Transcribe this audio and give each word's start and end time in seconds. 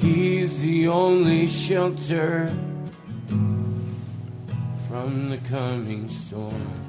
He's 0.00 0.62
the 0.62 0.86
only 0.86 1.48
shelter 1.48 2.54
from 4.88 5.30
the 5.30 5.38
coming 5.48 6.08
storm. 6.08 6.88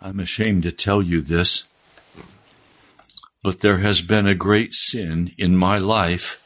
I'm 0.00 0.18
ashamed 0.18 0.62
to 0.62 0.72
tell 0.72 1.02
you 1.02 1.20
this, 1.20 1.64
but 3.42 3.60
there 3.60 3.78
has 3.78 4.00
been 4.00 4.26
a 4.26 4.34
great 4.34 4.74
sin 4.74 5.32
in 5.36 5.54
my 5.54 5.76
life 5.76 6.38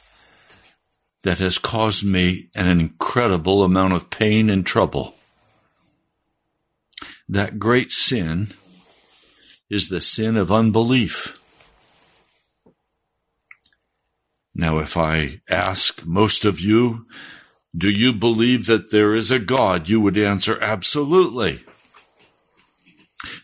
that 1.23 1.38
has 1.38 1.56
caused 1.56 2.05
me 2.05 2.49
an 2.56 2.67
incredible 2.67 3.62
amount 3.62 3.93
of 3.93 4.11
pain 4.11 4.50
and 4.50 4.67
trouble. 4.67 5.14
That 7.29 7.61
great 7.61 7.93
sin 7.93 8.52
is 9.70 9.88
the 9.88 10.00
sin 10.00 10.37
of 10.37 10.52
unbelief. 10.52 11.40
Now, 14.55 14.78
if 14.78 14.96
I 14.96 15.40
ask 15.50 16.05
most 16.06 16.44
of 16.44 16.61
you, 16.61 17.06
do 17.76 17.90
you 17.90 18.12
believe 18.12 18.66
that 18.66 18.90
there 18.90 19.14
is 19.14 19.32
a 19.32 19.40
God? 19.40 19.88
You 19.88 20.00
would 20.00 20.16
answer 20.16 20.58
absolutely. 20.61 21.64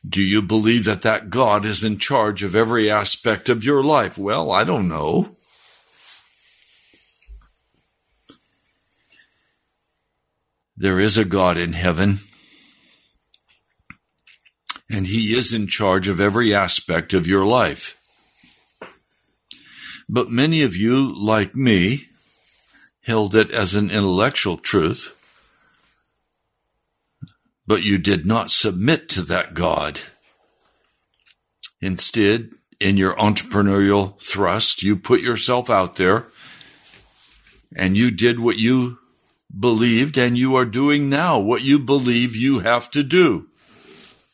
Do 0.09 0.23
you 0.23 0.41
believe 0.41 0.85
that 0.85 1.03
that 1.03 1.31
God 1.31 1.65
is 1.65 1.83
in 1.83 1.99
charge 1.99 2.43
of 2.43 2.55
every 2.55 2.91
aspect 2.91 3.49
of 3.49 3.65
your 3.65 3.83
life? 3.83 4.17
Well, 4.17 4.53
I 4.53 4.63
don't 4.63 4.89
know. 4.89 5.37
There 10.77 11.01
is 11.01 11.19
a 11.19 11.25
God 11.25 11.59
in 11.59 11.75
heaven, 11.75 12.21
and 14.91 15.07
He 15.07 15.33
is 15.33 15.55
in 15.55 15.67
charge 15.67 16.09
of 16.09 16.21
every 16.21 16.55
aspect 16.55 17.15
of 17.15 17.27
your 17.27 17.47
life. 17.47 17.97
But 20.09 20.31
many 20.31 20.63
of 20.63 20.77
you, 20.77 21.15
like 21.15 21.55
me, 21.55 22.09
held 23.03 23.35
it 23.35 23.51
as 23.51 23.75
an 23.75 23.91
intellectual 23.91 24.57
truth 24.57 25.17
but 27.71 27.85
you 27.85 27.99
did 27.99 28.27
not 28.27 28.51
submit 28.51 29.09
to 29.09 29.23
that 29.23 29.55
God. 29.55 30.01
Instead, 31.81 32.51
in 32.81 32.97
your 32.97 33.15
entrepreneurial 33.15 34.21
thrust, 34.21 34.83
you 34.83 34.97
put 34.97 35.21
yourself 35.21 35.71
out 35.71 35.95
there 35.95 36.27
and 37.77 37.97
you 37.97 38.11
did 38.11 38.41
what 38.41 38.57
you 38.57 38.99
believed 39.57 40.19
and 40.19 40.37
you 40.37 40.57
are 40.57 40.65
doing 40.65 41.09
now 41.09 41.39
what 41.39 41.63
you 41.63 41.79
believe 41.79 42.35
you 42.35 42.59
have 42.59 42.91
to 42.91 43.05
do. 43.05 43.47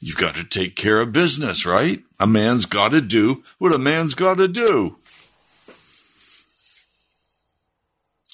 You've 0.01 0.17
got 0.17 0.35
to 0.35 0.45
take 0.45 0.77
care 0.77 1.01
of 1.01 1.13
business, 1.13 1.65
right? 1.65 2.03
A 2.21 2.27
man's 2.27 2.67
got 2.67 2.91
to 2.91 3.01
do 3.01 3.43
what 3.59 3.75
a 3.75 3.79
man's 3.79 4.15
got 4.15 4.35
to 4.35 4.49
do. 4.49 4.97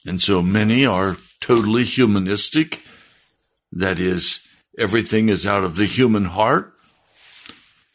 And 0.05 0.21
so 0.21 0.43
many 0.43 0.85
are 0.85 1.17
totally 1.41 1.85
humanistic. 1.85 2.85
That 3.71 3.99
is, 4.01 4.49
Everything 4.79 5.29
is 5.29 5.47
out 5.47 5.65
of 5.65 5.77
the 5.77 5.85
human 5.85 6.25
heart. 6.27 6.73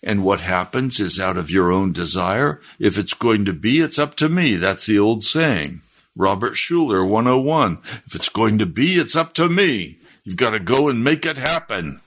And 0.04 0.24
what 0.24 0.42
happens 0.42 1.00
is 1.00 1.20
out 1.20 1.38
of 1.38 1.50
your 1.50 1.72
own 1.72 1.92
desire. 1.92 2.62
If 2.80 2.98
it's 2.98 3.16
going 3.16 3.46
to 3.46 3.54
be, 3.54 3.80
it's 3.80 3.98
up 3.98 4.16
to 4.16 4.30
me. 4.30 4.56
That's 4.56 4.86
the 4.86 5.00
old 5.00 5.24
saying. 5.24 5.82
Robert 6.16 6.54
Schuller, 6.54 7.08
101. 7.08 7.80
If 8.06 8.14
it's 8.14 8.30
going 8.30 8.60
to 8.60 8.68
be, 8.68 9.00
it's 9.00 9.16
up 9.16 9.34
to 9.34 9.50
me. 9.50 9.98
You've 10.24 10.38
got 10.38 10.52
to 10.52 10.60
go 10.60 10.88
and 10.88 11.04
make 11.04 11.26
it 11.26 11.38
happen. 11.38 12.00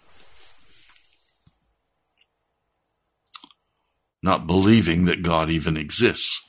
Not 4.30 4.46
believing 4.46 5.06
that 5.06 5.24
God 5.24 5.50
even 5.50 5.76
exists. 5.76 6.48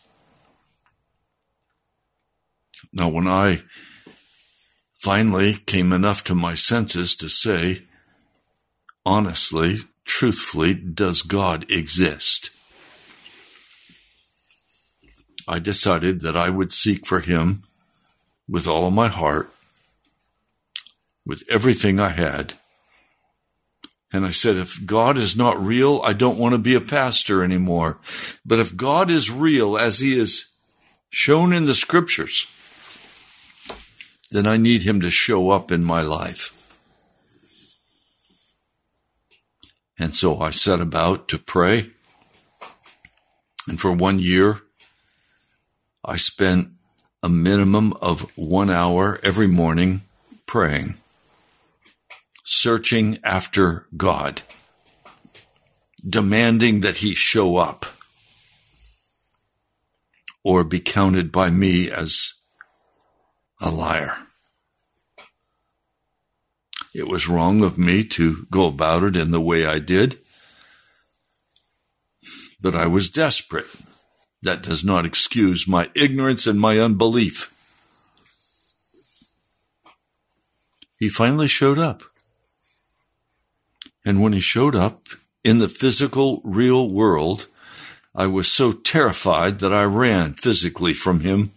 Now, 2.94 3.10
when 3.10 3.28
I 3.28 3.64
finally 4.94 5.56
came 5.56 5.92
enough 5.92 6.24
to 6.26 6.36
my 6.36 6.54
senses 6.54 7.16
to 7.16 7.28
say, 7.28 7.82
honestly, 9.04 9.80
truthfully, 10.06 10.76
does 10.76 11.24
God 11.24 11.66
exist? 11.72 12.52
I 15.48 15.58
decided 15.58 16.22
that 16.22 16.38
I 16.38 16.52
would 16.52 16.72
seek 16.72 17.08
for 17.08 17.22
Him 17.22 17.64
with 18.48 18.68
all 18.68 18.86
of 18.86 18.94
my 18.94 19.08
heart, 19.08 19.50
with 21.26 21.42
everything 21.50 22.00
I 22.00 22.10
had. 22.10 22.60
And 24.14 24.26
I 24.26 24.32
said, 24.32 24.58
if 24.58 24.86
God 24.86 25.18
is 25.18 25.38
not 25.38 25.60
real, 25.60 26.02
I 26.04 26.14
don't 26.14 26.38
want 26.38 26.54
to 26.54 26.60
be 26.60 26.76
a 26.76 26.82
pastor 26.82 27.44
anymore. 27.44 27.98
But 28.46 28.60
if 28.60 28.76
God 28.76 29.10
is 29.10 29.32
real 29.32 29.78
as 29.78 30.00
He 30.00 30.20
is 30.20 30.52
shown 31.10 31.54
in 31.54 31.66
the 31.66 31.74
scriptures, 31.74 32.48
then 34.32 34.48
I 34.48 34.58
need 34.58 34.84
Him 34.84 35.00
to 35.02 35.10
show 35.10 35.52
up 35.52 35.72
in 35.72 35.84
my 35.84 36.02
life. 36.02 36.58
And 39.98 40.14
so 40.14 40.42
I 40.42 40.50
set 40.50 40.82
about 40.82 41.28
to 41.28 41.38
pray. 41.38 41.92
And 43.68 43.80
for 43.80 43.94
one 43.94 44.20
year, 44.20 44.62
I 46.04 46.16
spent 46.16 46.70
a 47.22 47.30
minimum 47.30 47.94
of 48.02 48.22
one 48.36 48.72
hour 48.72 49.20
every 49.22 49.46
morning 49.46 50.02
praying, 50.48 50.98
searching 52.52 53.18
after 53.24 53.88
God, 53.96 54.42
demanding 56.08 56.82
that 56.82 56.98
He 56.98 57.16
show 57.16 57.56
up 57.56 57.86
or 60.44 60.66
be 60.66 60.82
counted 60.82 61.32
by 61.32 61.50
me 61.50 61.90
as 61.90 62.34
a 63.62 63.72
liar. 63.72 64.18
It 66.94 67.08
was 67.08 67.30
wrong 67.30 67.64
of 67.64 67.78
me 67.78 68.04
to 68.04 68.46
go 68.52 68.66
about 68.68 69.04
it 69.04 69.16
in 69.16 69.32
the 69.32 69.40
way 69.40 69.66
I 69.66 69.80
did. 69.80 70.20
But 72.60 72.76
I 72.76 72.86
was 72.88 73.10
desperate. 73.10 73.68
That 74.42 74.62
does 74.62 74.84
not 74.84 75.06
excuse 75.06 75.70
my 75.70 75.90
ignorance 75.96 76.48
and 76.48 76.60
my 76.60 76.80
unbelief. 76.80 77.56
He 81.00 81.08
finally 81.08 81.48
showed 81.48 81.80
up. 81.80 82.11
And 84.04 84.22
when 84.22 84.34
he 84.34 84.40
showed 84.40 84.76
up 84.76 85.08
in 85.44 85.60
the 85.60 85.70
physical, 85.70 86.42
real 86.44 86.90
world, 86.90 87.48
I 88.16 88.28
was 88.28 88.52
so 88.52 88.72
terrified 88.72 89.60
that 89.60 89.74
I 89.74 89.84
ran 89.84 90.34
physically 90.34 90.94
from 90.94 91.22
him. 91.22 91.52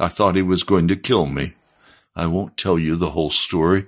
I 0.00 0.08
thought 0.08 0.36
he 0.36 0.42
was 0.42 0.62
going 0.62 0.88
to 0.88 0.96
kill 0.96 1.26
me. 1.26 1.54
I 2.14 2.26
won't 2.26 2.56
tell 2.56 2.78
you 2.78 2.96
the 2.96 3.10
whole 3.10 3.30
story. 3.30 3.86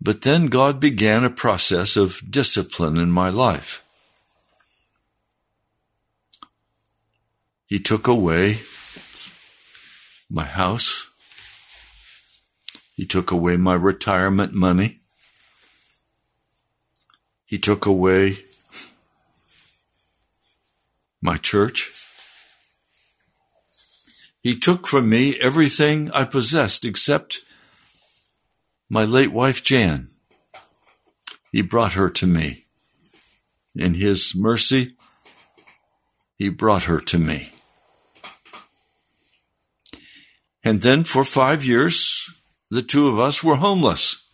But 0.00 0.22
then 0.22 0.46
God 0.46 0.80
began 0.80 1.24
a 1.24 1.30
process 1.30 1.96
of 1.96 2.22
discipline 2.30 2.96
in 2.98 3.10
my 3.10 3.30
life. 3.30 3.84
He 7.66 7.78
took 7.78 8.06
away 8.06 8.58
my 10.30 10.44
house. 10.44 11.10
He 12.98 13.06
took 13.06 13.30
away 13.30 13.56
my 13.56 13.74
retirement 13.74 14.54
money. 14.54 14.98
He 17.46 17.56
took 17.56 17.86
away 17.86 18.38
my 21.22 21.36
church. 21.36 21.92
He 24.42 24.58
took 24.58 24.88
from 24.88 25.08
me 25.08 25.38
everything 25.38 26.10
I 26.10 26.24
possessed 26.24 26.84
except 26.84 27.42
my 28.90 29.04
late 29.04 29.30
wife 29.30 29.62
Jan. 29.62 30.10
He 31.52 31.62
brought 31.62 31.92
her 31.92 32.10
to 32.10 32.26
me. 32.26 32.64
In 33.76 33.94
his 33.94 34.34
mercy, 34.34 34.96
he 36.36 36.48
brought 36.48 36.84
her 36.84 36.98
to 37.02 37.18
me. 37.20 37.52
And 40.64 40.82
then 40.82 41.04
for 41.04 41.22
five 41.22 41.64
years, 41.64 42.28
the 42.70 42.82
two 42.82 43.08
of 43.08 43.18
us 43.18 43.42
were 43.42 43.56
homeless. 43.56 44.28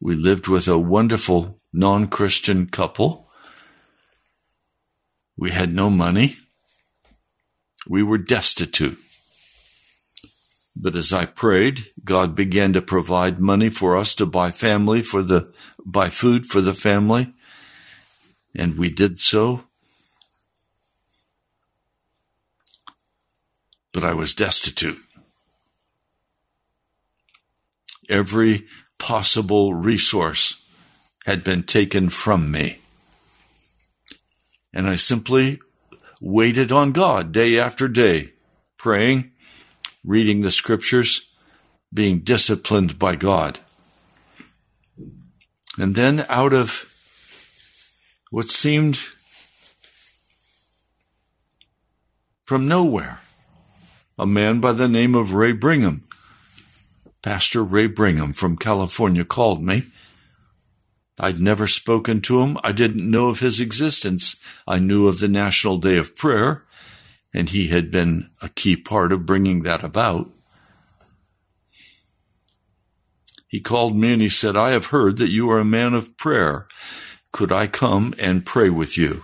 We 0.00 0.14
lived 0.14 0.48
with 0.48 0.68
a 0.68 0.78
wonderful 0.78 1.58
non 1.72 2.08
Christian 2.08 2.66
couple. 2.66 3.30
We 5.36 5.50
had 5.50 5.72
no 5.72 5.90
money. 5.90 6.36
We 7.88 8.02
were 8.02 8.18
destitute. 8.18 8.98
But 10.76 10.96
as 10.96 11.12
I 11.12 11.26
prayed, 11.26 11.92
God 12.04 12.34
began 12.34 12.72
to 12.72 12.82
provide 12.82 13.38
money 13.38 13.70
for 13.70 13.96
us 13.96 14.14
to 14.16 14.26
buy 14.26 14.50
family 14.50 15.02
for 15.02 15.22
the, 15.22 15.54
buy 15.84 16.08
food 16.08 16.46
for 16.46 16.60
the 16.60 16.74
family. 16.74 17.32
And 18.54 18.76
we 18.76 18.90
did 18.90 19.20
so. 19.20 19.64
But 23.92 24.04
I 24.04 24.14
was 24.14 24.34
destitute. 24.34 25.00
Every 28.08 28.66
possible 28.98 29.74
resource 29.74 30.64
had 31.24 31.42
been 31.44 31.62
taken 31.62 32.08
from 32.08 32.50
me. 32.50 32.78
And 34.72 34.88
I 34.88 34.96
simply 34.96 35.60
waited 36.20 36.72
on 36.72 36.92
God 36.92 37.32
day 37.32 37.58
after 37.58 37.88
day, 37.88 38.32
praying 38.76 39.32
reading 40.04 40.42
the 40.42 40.50
scriptures, 40.50 41.30
being 41.92 42.20
disciplined 42.20 42.98
by 42.98 43.16
God. 43.16 43.58
And 45.78 45.94
then 45.94 46.26
out 46.28 46.52
of 46.52 46.90
what 48.30 48.48
seemed 48.48 49.00
from 52.44 52.68
nowhere, 52.68 53.20
a 54.18 54.26
man 54.26 54.60
by 54.60 54.72
the 54.72 54.88
name 54.88 55.14
of 55.14 55.32
Ray 55.32 55.52
Brigham, 55.52 56.06
Pastor 57.24 57.64
Ray 57.64 57.86
Brigham 57.86 58.34
from 58.34 58.58
California, 58.58 59.24
called 59.24 59.62
me. 59.62 59.84
I'd 61.18 61.40
never 61.40 61.66
spoken 61.66 62.20
to 62.20 62.42
him. 62.42 62.58
I 62.62 62.70
didn't 62.70 63.10
know 63.10 63.30
of 63.30 63.40
his 63.40 63.60
existence. 63.60 64.38
I 64.68 64.78
knew 64.78 65.08
of 65.08 65.20
the 65.20 65.28
National 65.28 65.78
Day 65.78 65.96
of 65.96 66.16
Prayer, 66.16 66.64
and 67.32 67.48
he 67.48 67.68
had 67.68 67.90
been 67.90 68.28
a 68.42 68.50
key 68.50 68.76
part 68.76 69.10
of 69.10 69.24
bringing 69.24 69.62
that 69.62 69.82
about. 69.82 70.28
He 73.48 73.58
called 73.58 73.96
me 73.96 74.12
and 74.12 74.20
he 74.20 74.28
said, 74.28 74.54
I 74.54 74.72
have 74.72 74.88
heard 74.88 75.16
that 75.16 75.30
you 75.30 75.48
are 75.48 75.60
a 75.60 75.64
man 75.64 75.94
of 75.94 76.18
prayer. 76.18 76.66
Could 77.32 77.50
I 77.50 77.68
come 77.68 78.12
and 78.18 78.44
pray 78.44 78.68
with 78.68 78.98
you? 78.98 79.22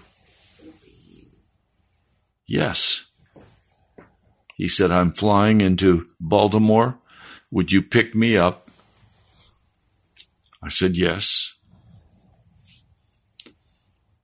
Yes. 2.47 3.05
He 4.57 4.69
said, 4.69 4.91
I'm 4.91 5.13
flying 5.13 5.61
into 5.61 6.07
Baltimore. 6.19 7.00
Would 7.51 7.73
you 7.73 7.83
pick 7.83 8.15
me 8.15 8.37
up? 8.37 8.71
I 10.63 10.69
said, 10.69 10.97
Yes. 10.97 11.55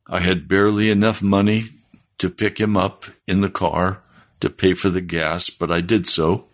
I 0.09 0.21
had 0.21 0.47
barely 0.47 0.91
enough 0.91 1.21
money 1.21 1.65
to 2.19 2.31
pick 2.31 2.59
him 2.59 2.77
up 2.77 3.07
in 3.27 3.41
the 3.41 3.51
car 3.51 4.03
to 4.41 4.51
pay 4.51 4.75
for 4.75 4.89
the 4.89 5.01
gas, 5.01 5.51
but 5.51 5.71
I 5.71 5.81
did 5.81 6.07
so. 6.07 6.47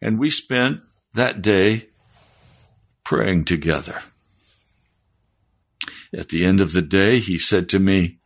And 0.00 0.18
we 0.18 0.30
spent 0.30 0.80
that 1.12 1.42
day 1.42 1.88
praying 3.04 3.44
together. 3.44 4.02
At 6.12 6.28
the 6.28 6.44
end 6.44 6.60
of 6.60 6.72
the 6.72 6.82
day, 6.82 7.18
he 7.18 7.38
said 7.38 7.68
to 7.70 7.78
me, 7.78 8.18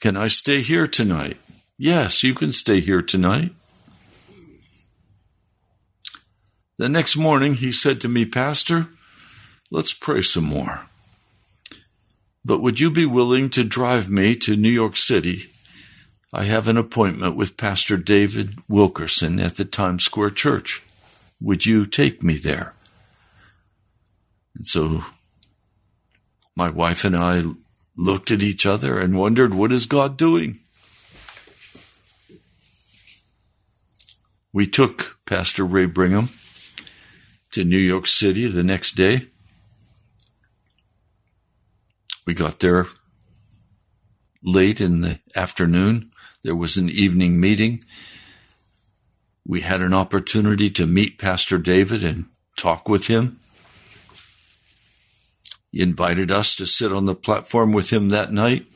Can 0.00 0.16
I 0.16 0.28
stay 0.28 0.60
here 0.60 0.86
tonight? 0.86 1.38
Yes, 1.78 2.22
you 2.22 2.34
can 2.34 2.52
stay 2.52 2.80
here 2.80 3.02
tonight. 3.02 3.52
The 6.78 6.88
next 6.88 7.16
morning, 7.16 7.54
he 7.54 7.72
said 7.72 8.00
to 8.02 8.08
me, 8.08 8.24
Pastor, 8.24 8.86
let's 9.68 9.92
pray 9.92 10.22
some 10.22 10.44
more. 10.44 10.86
But 12.44 12.60
would 12.60 12.78
you 12.78 12.88
be 12.88 13.04
willing 13.04 13.50
to 13.50 13.64
drive 13.64 14.08
me 14.08 14.36
to 14.36 14.54
New 14.56 14.70
York 14.70 14.96
City? 14.96 15.46
I 16.32 16.44
have 16.44 16.68
an 16.68 16.76
appointment 16.76 17.34
with 17.34 17.56
Pastor 17.56 17.96
David 17.96 18.58
Wilkerson 18.68 19.40
at 19.40 19.56
the 19.56 19.64
Times 19.64 20.04
Square 20.04 20.30
Church. 20.30 20.86
Would 21.40 21.66
you 21.66 21.84
take 21.84 22.22
me 22.22 22.34
there? 22.34 22.74
And 24.54 24.64
so 24.64 25.04
my 26.54 26.68
wife 26.70 27.04
and 27.04 27.16
I 27.16 27.42
looked 27.96 28.30
at 28.30 28.42
each 28.42 28.66
other 28.66 29.00
and 29.00 29.18
wondered, 29.18 29.52
what 29.52 29.72
is 29.72 29.86
God 29.86 30.16
doing? 30.16 30.60
We 34.52 34.68
took 34.68 35.18
Pastor 35.26 35.64
Ray 35.64 35.86
Brigham 35.86 36.28
to 37.52 37.64
New 37.64 37.78
York 37.78 38.06
City 38.06 38.46
the 38.46 38.62
next 38.62 38.92
day. 38.92 39.28
We 42.26 42.34
got 42.34 42.58
there 42.58 42.86
late 44.42 44.80
in 44.80 45.00
the 45.00 45.20
afternoon. 45.34 46.10
There 46.42 46.56
was 46.56 46.76
an 46.76 46.88
evening 46.88 47.40
meeting 47.40 47.84
we 49.48 49.62
had 49.62 49.80
an 49.80 49.94
opportunity 49.94 50.68
to 50.68 50.86
meet 50.86 51.18
Pastor 51.18 51.56
David 51.56 52.04
and 52.04 52.26
talk 52.54 52.86
with 52.86 53.06
him. 53.06 53.40
He 55.72 55.80
invited 55.80 56.30
us 56.30 56.54
to 56.56 56.66
sit 56.66 56.92
on 56.92 57.06
the 57.06 57.14
platform 57.14 57.72
with 57.72 57.90
him 57.90 58.10
that 58.10 58.30
night. 58.30 58.66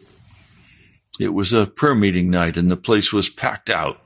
It 1.20 1.34
was 1.34 1.52
a 1.52 1.66
prayer 1.66 1.94
meeting 1.94 2.30
night 2.30 2.56
and 2.56 2.70
the 2.70 2.76
place 2.78 3.12
was 3.12 3.28
packed 3.28 3.68
out. 3.68 4.01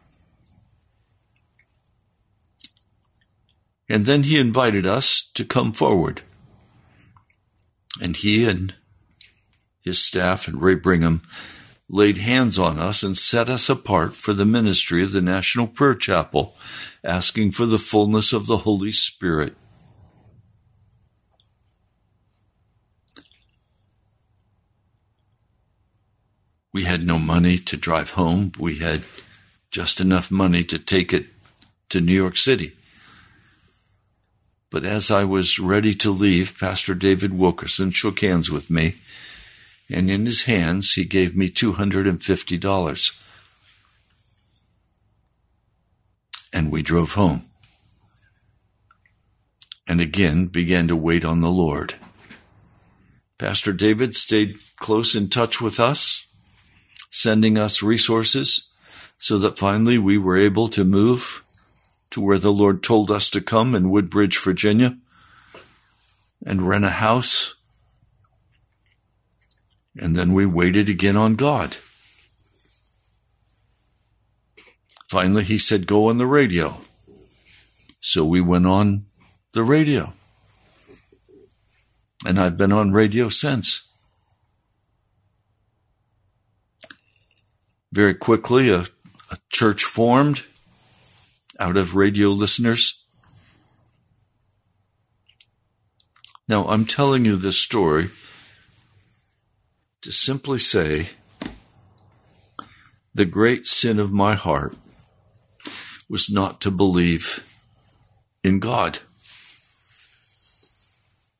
And 3.89 4.05
then 4.07 4.25
he 4.25 4.39
invited 4.39 4.87
us 4.87 5.31
to 5.35 5.45
come 5.45 5.73
forward. 5.73 6.23
And 8.01 8.17
he 8.17 8.49
and 8.49 8.75
his 9.83 9.99
staff 9.99 10.49
and 10.49 10.61
Ray 10.61 10.75
Brigham 10.75 11.23
laid 11.89 12.19
hands 12.19 12.59
on 12.59 12.79
us 12.79 13.03
and 13.03 13.17
set 13.17 13.49
us 13.49 13.69
apart 13.69 14.15
for 14.15 14.33
the 14.33 14.45
ministry 14.45 15.05
of 15.05 15.13
the 15.13 15.21
National 15.21 15.69
Prayer 15.69 15.95
Chapel, 15.95 16.55
asking 17.05 17.53
for 17.53 17.65
the 17.65 17.79
fullness 17.79 18.33
of 18.33 18.47
the 18.47 18.59
Holy 18.59 18.91
Spirit. 18.91 19.55
We 26.73 26.85
had 26.85 27.07
no 27.07 27.19
money 27.19 27.57
to 27.57 27.77
drive 27.77 28.11
home. 28.11 28.53
We 28.59 28.79
had 28.79 29.03
just 29.71 30.01
enough 30.01 30.31
money 30.31 30.63
to 30.65 30.79
take 30.79 31.13
it 31.15 31.27
to 31.89 32.01
New 32.01 32.13
York 32.13 32.37
City. 32.37 32.73
But 34.71 34.85
as 34.85 35.11
I 35.11 35.25
was 35.25 35.59
ready 35.59 35.95
to 35.97 36.11
leave, 36.11 36.59
Pastor 36.59 36.95
David 36.95 37.33
Wilkerson 37.33 37.91
shook 37.91 38.21
hands 38.21 38.51
with 38.51 38.69
me 38.69 38.95
and 39.89 40.11
in 40.11 40.27
his 40.27 40.45
hands 40.45 40.95
he 40.95 41.05
gave 41.05 41.37
me 41.37 41.49
$250. 41.49 43.21
And 46.53 46.73
we 46.73 46.83
drove 46.83 47.13
home. 47.13 47.45
And 49.87 50.01
again 50.01 50.47
began 50.47 50.89
to 50.89 50.97
wait 50.97 51.25
on 51.25 51.41
the 51.41 51.51
Lord. 51.51 51.95
Pastor 53.39 53.73
David 53.73 54.17
stayed 54.17 54.57
close 54.79 55.15
in 55.15 55.29
touch 55.29 55.61
with 55.61 55.79
us, 55.79 56.27
sending 57.11 57.59
us 57.59 57.83
resources 57.83 58.71
so 59.19 59.39
that 59.39 59.59
finally 59.59 59.99
we 59.99 60.19
were 60.19 60.37
able 60.37 60.69
to 60.69 60.85
move 60.85 61.45
to 62.11 62.21
where 62.21 62.39
the 62.39 62.53
Lord 62.53 62.83
told 62.83 63.11
us 63.11 63.29
to 63.31 63.41
come 63.41 63.75
in 63.75 63.91
Woodbridge, 63.91 64.39
Virginia, 64.39 64.97
and 66.45 66.69
rent 66.69 66.85
a 66.85 66.91
house 66.91 67.57
and 69.99 70.15
then 70.15 70.33
we 70.33 70.45
waited 70.45 70.89
again 70.89 71.17
on 71.17 71.37
God. 71.37 71.79
Finally, 75.09 75.45
he 75.45 75.59
said, 75.59 75.87
Go 75.87 76.09
on 76.09 76.19
the 76.19 76.27
radio. 76.27 76.81
So 78.01 78.25
we 78.25 78.41
went 78.41 78.67
on 78.67 79.07
the 79.53 79.63
radio. 79.63 80.13
And 82.27 82.39
I've 82.39 82.57
been 82.57 82.73
on 82.73 82.93
radio 82.93 83.29
since. 83.29 83.89
Very 87.93 88.15
quickly, 88.15 88.69
a, 88.69 88.81
a 89.31 89.39
church 89.49 89.85
formed 89.85 90.45
out 91.59 91.77
of 91.77 91.95
radio 91.95 92.29
listeners. 92.29 93.05
Now, 96.49 96.69
I'm 96.69 96.87
telling 96.87 97.25
you 97.25 97.37
this 97.37 97.59
story 97.59 98.11
to 100.03 100.13
simply 100.13 100.59
say, 100.59 101.09
the 103.15 103.25
great 103.25 103.67
sin 103.67 103.99
of 103.99 104.13
my 104.13 104.35
heart 104.35 104.77
was 106.09 106.31
not 106.31 106.61
to 106.61 106.71
believe 106.71 107.45
in 108.45 108.61
God. 108.61 109.01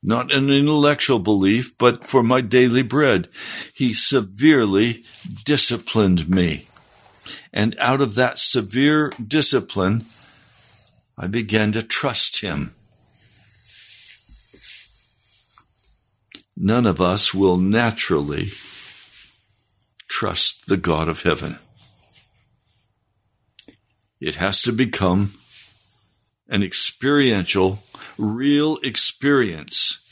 Not 0.03 0.31
an 0.31 0.49
intellectual 0.49 1.19
belief, 1.19 1.77
but 1.77 2.03
for 2.03 2.23
my 2.23 2.41
daily 2.41 2.81
bread. 2.81 3.29
He 3.73 3.93
severely 3.93 5.03
disciplined 5.45 6.29
me. 6.29 6.67
And 7.57 7.75
out 7.79 8.01
of 8.01 8.13
that 8.15 8.37
severe 8.37 9.09
discipline, 9.09 10.05
I 11.17 11.27
began 11.27 11.71
to 11.71 11.81
trust 11.81 12.41
him. 12.41 12.75
none 16.57 16.87
of 16.87 16.99
us 16.99 17.33
will 17.33 17.57
naturally 17.57 18.47
trust 20.07 20.67
the 20.67 20.77
God 20.77 21.07
of 21.07 21.21
heaven. 21.21 21.59
It 24.19 24.35
has 24.35 24.63
to 24.63 24.71
become 24.71 25.33
an 26.49 26.63
experiential, 26.63 27.79
real 28.17 28.77
experience 28.81 30.03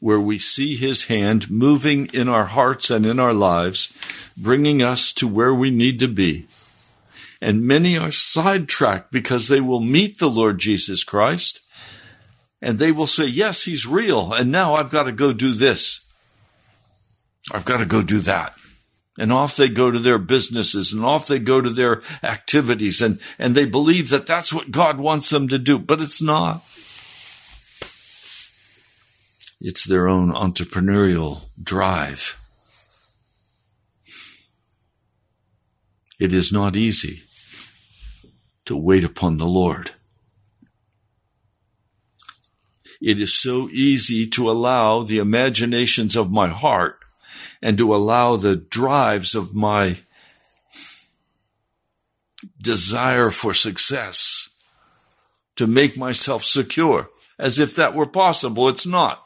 where 0.00 0.20
we 0.20 0.38
see 0.38 0.74
His 0.74 1.04
hand 1.04 1.50
moving 1.50 2.06
in 2.14 2.28
our 2.28 2.46
hearts 2.46 2.90
and 2.90 3.04
in 3.04 3.20
our 3.20 3.34
lives, 3.34 3.96
bringing 4.36 4.82
us 4.82 5.12
to 5.12 5.28
where 5.28 5.54
we 5.54 5.70
need 5.70 6.00
to 6.00 6.08
be. 6.08 6.46
And 7.42 7.66
many 7.66 7.98
are 7.98 8.12
sidetracked 8.12 9.10
because 9.10 9.48
they 9.48 9.60
will 9.60 9.80
meet 9.80 10.18
the 10.18 10.30
Lord 10.30 10.58
Jesus 10.58 11.02
Christ 11.02 11.60
and 12.62 12.78
they 12.78 12.92
will 12.92 13.08
say, 13.08 13.26
Yes, 13.26 13.64
he's 13.64 13.84
real. 13.84 14.32
And 14.32 14.52
now 14.52 14.74
I've 14.74 14.92
got 14.92 15.02
to 15.02 15.12
go 15.12 15.32
do 15.32 15.52
this. 15.52 16.06
I've 17.52 17.64
got 17.64 17.78
to 17.78 17.84
go 17.84 18.00
do 18.00 18.20
that. 18.20 18.54
And 19.18 19.32
off 19.32 19.56
they 19.56 19.68
go 19.68 19.90
to 19.90 19.98
their 19.98 20.18
businesses 20.18 20.92
and 20.92 21.04
off 21.04 21.26
they 21.26 21.40
go 21.40 21.60
to 21.60 21.68
their 21.68 22.00
activities 22.22 23.02
and, 23.02 23.18
and 23.40 23.56
they 23.56 23.66
believe 23.66 24.10
that 24.10 24.28
that's 24.28 24.52
what 24.52 24.70
God 24.70 25.00
wants 25.00 25.28
them 25.30 25.48
to 25.48 25.58
do, 25.58 25.80
but 25.80 26.00
it's 26.00 26.22
not. 26.22 26.62
It's 29.60 29.84
their 29.84 30.06
own 30.06 30.32
entrepreneurial 30.32 31.46
drive. 31.60 32.38
It 36.20 36.32
is 36.32 36.52
not 36.52 36.76
easy 36.76 37.24
to 38.72 38.76
wait 38.78 39.04
upon 39.04 39.36
the 39.36 39.46
Lord. 39.46 39.90
It 43.02 43.20
is 43.20 43.38
so 43.38 43.68
easy 43.68 44.26
to 44.28 44.50
allow 44.50 45.02
the 45.02 45.18
imaginations 45.18 46.16
of 46.16 46.32
my 46.32 46.48
heart 46.48 46.98
and 47.60 47.76
to 47.76 47.94
allow 47.94 48.36
the 48.36 48.56
drives 48.56 49.34
of 49.34 49.54
my 49.54 49.98
desire 52.58 53.30
for 53.30 53.52
success 53.52 54.48
to 55.56 55.66
make 55.66 55.98
myself 55.98 56.42
secure 56.42 57.10
as 57.38 57.60
if 57.60 57.76
that 57.76 57.92
were 57.92 58.06
possible. 58.06 58.70
It's 58.70 58.86
not. 58.86 59.22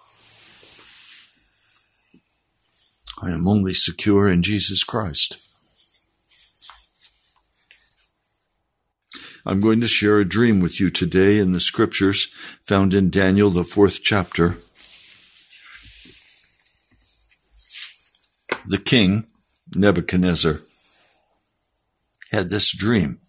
I 3.22 3.30
am 3.30 3.46
only 3.46 3.74
secure 3.74 4.28
in 4.28 4.42
Jesus 4.42 4.82
Christ. 4.82 5.45
I'm 9.48 9.60
going 9.60 9.80
to 9.80 9.86
share 9.86 10.18
a 10.18 10.24
dream 10.24 10.58
with 10.58 10.80
you 10.80 10.90
today 10.90 11.38
in 11.38 11.52
the 11.52 11.60
scriptures 11.60 12.24
found 12.66 12.92
in 12.92 13.10
Daniel, 13.10 13.48
the 13.48 13.62
fourth 13.62 14.02
chapter. 14.02 14.56
The 18.66 18.78
king, 18.78 19.28
Nebuchadnezzar, 19.72 20.62
had 22.32 22.50
this 22.50 22.76
dream. 22.76 23.20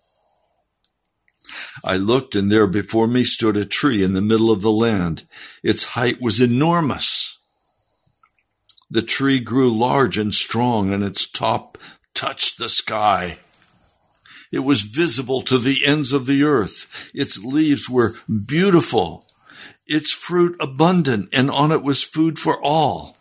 I 1.83 1.97
looked, 1.97 2.35
and 2.35 2.51
there 2.51 2.65
before 2.65 3.07
me 3.07 3.23
stood 3.23 3.55
a 3.55 3.63
tree 3.63 4.03
in 4.03 4.13
the 4.13 4.21
middle 4.21 4.49
of 4.49 4.63
the 4.63 4.71
land. 4.71 5.27
Its 5.61 5.83
height 5.83 6.19
was 6.19 6.41
enormous. 6.41 7.37
The 8.89 9.03
tree 9.03 9.39
grew 9.39 9.71
large 9.71 10.17
and 10.17 10.33
strong, 10.33 10.91
and 10.91 11.03
its 11.03 11.29
top 11.29 11.77
touched 12.15 12.57
the 12.57 12.69
sky. 12.69 13.37
It 14.51 14.59
was 14.59 14.81
visible 14.81 15.41
to 15.41 15.57
the 15.57 15.85
ends 15.85 16.13
of 16.13 16.25
the 16.25 16.43
earth. 16.43 17.11
Its 17.13 17.43
leaves 17.43 17.89
were 17.89 18.15
beautiful, 18.27 19.25
its 19.85 20.11
fruit 20.11 20.55
abundant, 20.59 21.29
and 21.33 21.51
on 21.51 21.71
it 21.71 21.83
was 21.83 22.03
food 22.03 22.39
for 22.39 22.61
all. 22.61 23.17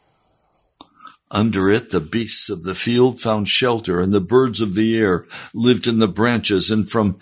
Under 1.30 1.68
it, 1.68 1.90
the 1.90 2.00
beasts 2.00 2.48
of 2.48 2.62
the 2.62 2.74
field 2.74 3.20
found 3.20 3.48
shelter, 3.48 4.00
and 4.00 4.12
the 4.12 4.20
birds 4.20 4.60
of 4.60 4.74
the 4.74 4.96
air 4.96 5.26
lived 5.52 5.88
in 5.88 5.98
the 5.98 6.08
branches, 6.08 6.70
and 6.70 6.88
from 6.88 7.18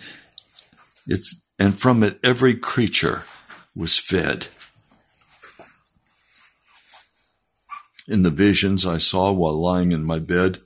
its, 1.07 1.37
and 1.59 1.79
from 1.79 2.03
it 2.03 2.19
every 2.23 2.55
creature 2.55 3.23
was 3.75 3.99
fed. 3.99 4.49
In 8.07 8.23
the 8.23 8.31
visions 8.31 8.85
I 8.85 8.99
saw 8.99 9.33
while 9.33 9.59
lying 9.59 9.93
in 9.93 10.05
my 10.05 10.19
bed, 10.19 10.61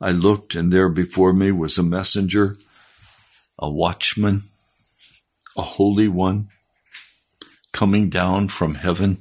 I 0.00 0.12
looked, 0.12 0.54
and 0.54 0.72
there 0.72 0.88
before 0.88 1.32
me 1.32 1.52
was 1.52 1.76
a 1.76 1.82
messenger, 1.82 2.56
a 3.58 3.68
watchman, 3.68 4.44
a 5.56 5.62
holy 5.62 6.08
one, 6.08 6.48
coming 7.72 8.08
down 8.08 8.48
from 8.48 8.76
heaven. 8.76 9.18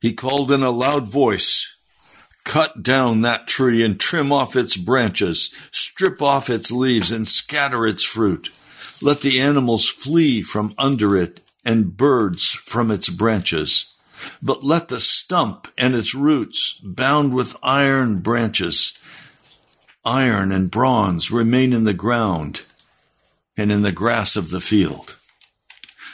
He 0.00 0.14
called 0.14 0.50
in 0.50 0.62
a 0.62 0.70
loud 0.70 1.08
voice, 1.08 1.76
Cut 2.44 2.82
down 2.82 3.20
that 3.20 3.46
tree 3.46 3.84
and 3.84 4.00
trim 4.00 4.32
off 4.32 4.56
its 4.56 4.76
branches, 4.76 5.54
strip 5.70 6.22
off 6.22 6.48
its 6.48 6.72
leaves 6.72 7.12
and 7.12 7.28
scatter 7.28 7.86
its 7.86 8.02
fruit. 8.02 8.48
Let 9.02 9.20
the 9.20 9.40
animals 9.40 9.86
flee 9.86 10.42
from 10.42 10.74
under 10.78 11.16
it 11.16 11.40
and 11.64 11.96
birds 11.96 12.48
from 12.48 12.90
its 12.90 13.08
branches. 13.08 13.94
But 14.42 14.64
let 14.64 14.88
the 14.88 15.00
stump 15.00 15.68
and 15.78 15.94
its 15.94 16.14
roots, 16.14 16.80
bound 16.82 17.34
with 17.34 17.56
iron 17.62 18.20
branches, 18.20 18.98
iron 20.04 20.52
and 20.52 20.70
bronze 20.70 21.30
remain 21.30 21.72
in 21.72 21.84
the 21.84 21.94
ground 21.94 22.62
and 23.56 23.70
in 23.70 23.82
the 23.82 23.92
grass 23.92 24.36
of 24.36 24.50
the 24.50 24.60
field. 24.60 25.16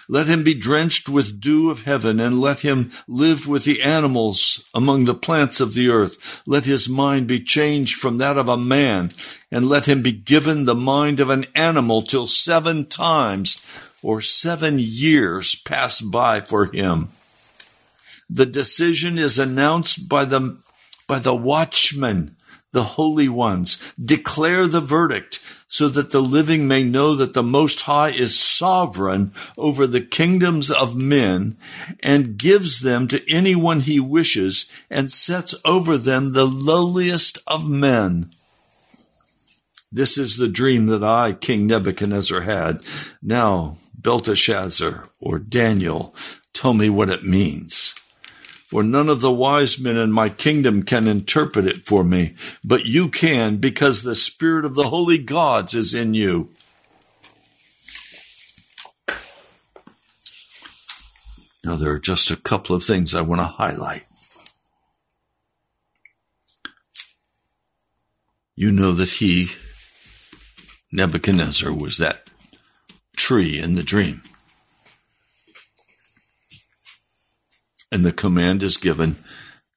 Let 0.09 0.29
him 0.29 0.45
be 0.45 0.55
drenched 0.55 1.09
with 1.09 1.41
dew 1.41 1.69
of 1.71 1.83
heaven, 1.83 2.21
and 2.21 2.41
let 2.41 2.61
him 2.61 2.93
live 3.09 3.49
with 3.49 3.65
the 3.65 3.83
animals 3.83 4.65
among 4.73 5.05
the 5.05 5.15
plants 5.15 5.61
of 5.61 5.75
the 5.75 5.89
earth. 5.89 6.43
Let 6.47 6.65
his 6.65 6.89
mind 6.89 7.27
be 7.27 7.41
changed 7.41 7.97
from 7.97 8.19
that 8.19 8.39
of 8.39 8.49
a 8.49 8.57
man, 8.57 9.11
and 9.51 9.69
let 9.69 9.87
him 9.87 10.03
be 10.03 10.13
given 10.13 10.65
the 10.65 10.77
mind 10.77 11.19
of 11.19 11.31
an 11.31 11.45
animal 11.57 12.03
till 12.03 12.29
seven 12.29 12.87
times 12.87 13.67
or 14.01 14.21
seven 14.21 14.77
years 14.79 15.57
pass 15.57 16.01
by 16.01 16.41
for 16.41 16.67
him. 16.67 17.09
The 18.31 18.47
decision 18.47 19.19
is 19.19 19.41
announced 19.41 20.09
by 20.09 20.25
the, 20.25 20.59
by 21.09 21.19
the 21.19 21.35
watchman 21.35 22.36
the 22.77 22.83
holy 22.83 23.27
ones. 23.27 23.91
Declare 23.99 24.67
the 24.67 24.83
verdict 24.83 25.41
so 25.67 25.89
that 25.89 26.11
the 26.11 26.21
living 26.21 26.69
may 26.69 26.85
know 26.85 27.15
that 27.15 27.33
the 27.33 27.43
Most 27.43 27.81
High 27.81 28.11
is 28.11 28.39
sovereign 28.39 29.33
over 29.57 29.87
the 29.87 30.03
kingdoms 30.03 30.71
of 30.71 30.95
men 30.95 31.57
and 32.03 32.37
gives 32.37 32.83
them 32.83 33.09
to 33.09 33.33
anyone 33.33 33.81
he 33.81 33.99
wishes 33.99 34.71
and 34.91 35.11
sets 35.11 35.55
over 35.65 35.97
them 35.97 36.35
the 36.35 36.45
lowliest 36.45 37.39
of 37.47 37.67
men. 37.67 38.29
This 39.91 40.19
is 40.19 40.37
the 40.37 40.49
dream 40.49 40.85
that 40.89 41.03
I, 41.03 41.33
King 41.33 41.67
Nebuchadnezzar, 41.67 42.43
had. 42.43 42.85
Now, 43.23 43.79
Belteshazzar 43.95 45.09
or 45.19 45.39
Daniel, 45.39 46.15
tell 46.53 46.75
me 46.75 46.91
what 46.91 47.09
it 47.09 47.25
means 47.25 47.95
for 48.77 48.83
none 48.83 49.09
of 49.09 49.23
the 49.23 49.33
wise 49.33 49.81
men 49.81 49.97
in 49.97 50.13
my 50.13 50.29
kingdom 50.29 50.83
can 50.83 51.09
interpret 51.09 51.65
it 51.65 51.87
for 51.87 52.05
me, 52.05 52.35
but 52.63 52.85
you 52.85 53.09
can 53.09 53.57
because 53.57 54.03
the 54.03 54.15
Spirit 54.15 54.67
of 54.67 54.75
the 54.75 54.91
holy 54.91 55.17
gods 55.17 55.73
is 55.73 55.95
in 55.95 56.13
you. 56.13 56.51
Now, 61.65 61.77
there 61.77 61.91
are 61.91 61.99
just 61.99 62.31
a 62.31 62.37
couple 62.37 62.77
of 62.77 62.85
things 62.85 63.15
I 63.15 63.23
want 63.23 63.41
to 63.41 63.47
highlight. 63.47 64.05
You 68.55 68.71
know 68.73 68.93
that 68.93 69.09
he, 69.09 69.47
Nebuchadnezzar, 70.93 71.73
was 71.73 71.97
that 71.97 72.29
tree 73.17 73.59
in 73.59 73.73
the 73.73 73.83
dream. 73.83 74.21
And 77.91 78.05
the 78.05 78.13
command 78.13 78.63
is 78.63 78.77
given 78.77 79.17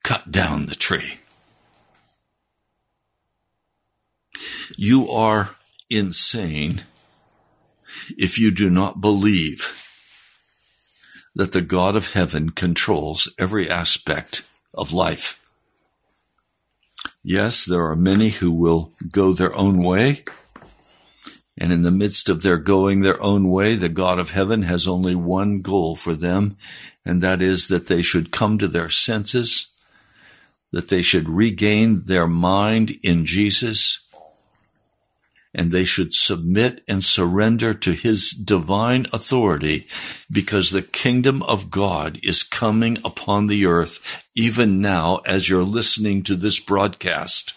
cut 0.04 0.32
down 0.32 0.66
the 0.66 0.76
tree. 0.76 1.20
You 4.76 5.10
are 5.10 5.56
insane 5.90 6.84
if 8.18 8.40
you 8.40 8.52
do 8.52 8.70
not 8.70 9.02
believe 9.02 9.86
that 11.36 11.52
the 11.52 11.62
God 11.62 11.96
of 11.96 12.14
heaven 12.14 12.50
controls 12.50 13.32
every 13.38 13.70
aspect 13.70 14.44
of 14.74 14.94
life. 14.94 15.40
Yes, 17.24 17.66
there 17.66 17.86
are 17.86 17.96
many 17.96 18.30
who 18.30 18.52
will 18.52 18.94
go 19.12 19.34
their 19.34 19.56
own 19.56 19.84
way. 19.84 20.24
And 21.60 21.74
in 21.74 21.82
the 21.82 21.92
midst 21.92 22.30
of 22.30 22.42
their 22.42 22.58
going 22.58 23.02
their 23.02 23.22
own 23.22 23.50
way, 23.50 23.76
the 23.76 23.90
God 23.90 24.18
of 24.18 24.32
heaven 24.32 24.64
has 24.64 24.88
only 24.88 25.14
one 25.14 25.62
goal 25.62 25.98
for 25.98 26.16
them, 26.16 26.56
and 27.06 27.22
that 27.22 27.42
is 27.42 27.68
that 27.68 27.88
they 27.88 28.02
should 28.02 28.32
come 28.32 28.58
to 28.60 28.68
their 28.68 28.90
senses, 28.90 29.68
that 30.72 30.88
they 30.88 31.02
should 31.02 31.28
regain 31.28 32.06
their 32.06 32.28
mind 32.28 32.98
in 33.04 33.26
Jesus, 33.26 34.00
and 35.54 35.72
they 35.72 35.84
should 35.84 36.14
submit 36.14 36.82
and 36.88 37.04
surrender 37.04 37.74
to 37.74 37.92
his 37.92 38.32
divine 38.32 39.06
authority 39.12 39.86
because 40.32 40.70
the 40.70 40.82
kingdom 40.82 41.44
of 41.44 41.70
God 41.70 42.20
is 42.24 42.44
coming 42.44 43.00
upon 43.04 43.48
the 43.48 43.66
earth 43.66 44.26
even 44.36 44.80
now 44.80 45.18
as 45.26 45.50
you're 45.50 45.64
listening 45.64 46.24
to 46.24 46.36
this 46.36 46.60
broadcast. 46.60 47.54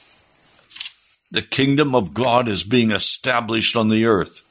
The 1.33 1.43
kingdom 1.43 1.97
of 1.97 2.15
God 2.15 2.47
is 2.47 2.63
being 2.63 2.93
established 2.93 3.75
on 3.75 3.89
the 3.89 4.05
earth 4.05 4.45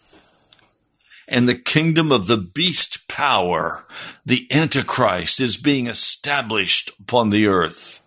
and 1.31 1.47
the 1.47 1.55
kingdom 1.55 2.11
of 2.11 2.27
the 2.27 2.37
beast 2.37 3.07
power, 3.07 3.85
the 4.25 4.45
Antichrist, 4.51 5.39
is 5.39 5.55
being 5.55 5.87
established 5.87 6.91
upon 6.99 7.29
the 7.29 7.47
earth. 7.47 8.03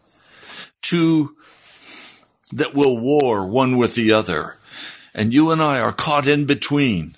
Two 0.83 1.35
that 2.53 2.75
will 2.75 3.01
war 3.01 3.49
one 3.49 3.79
with 3.79 3.95
the 3.95 4.13
other. 4.13 4.57
And 5.15 5.33
you 5.33 5.51
and 5.51 5.63
I 5.63 5.81
are 5.81 5.93
caught 5.93 6.29
in 6.29 6.45
between. 6.45 7.15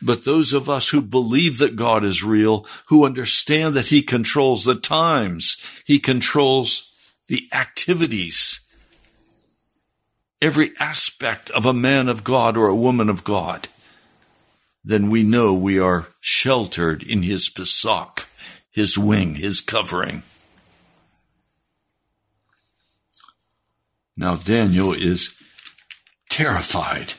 But 0.00 0.24
those 0.24 0.52
of 0.52 0.70
us 0.70 0.90
who 0.90 1.02
believe 1.02 1.58
that 1.58 1.74
God 1.74 2.04
is 2.04 2.22
real, 2.22 2.64
who 2.86 3.04
understand 3.04 3.74
that 3.74 3.88
He 3.88 4.00
controls 4.00 4.64
the 4.64 4.76
times, 4.76 5.82
He 5.84 5.98
controls 5.98 6.88
the 7.26 7.48
activities, 7.52 8.61
every 10.42 10.72
aspect 10.80 11.48
of 11.50 11.64
a 11.64 11.72
man 11.72 12.08
of 12.08 12.24
God 12.24 12.56
or 12.56 12.66
a 12.66 12.76
woman 12.76 13.08
of 13.08 13.22
God, 13.22 13.68
then 14.84 15.08
we 15.08 15.22
know 15.22 15.54
we 15.54 15.78
are 15.78 16.08
sheltered 16.20 17.02
in 17.04 17.22
his 17.22 17.48
Pesach, 17.48 18.28
his 18.70 18.98
wing, 18.98 19.36
his 19.36 19.60
covering. 19.60 20.24
Now, 24.16 24.34
Daniel 24.34 24.92
is 24.92 25.40
terrified 26.28 27.14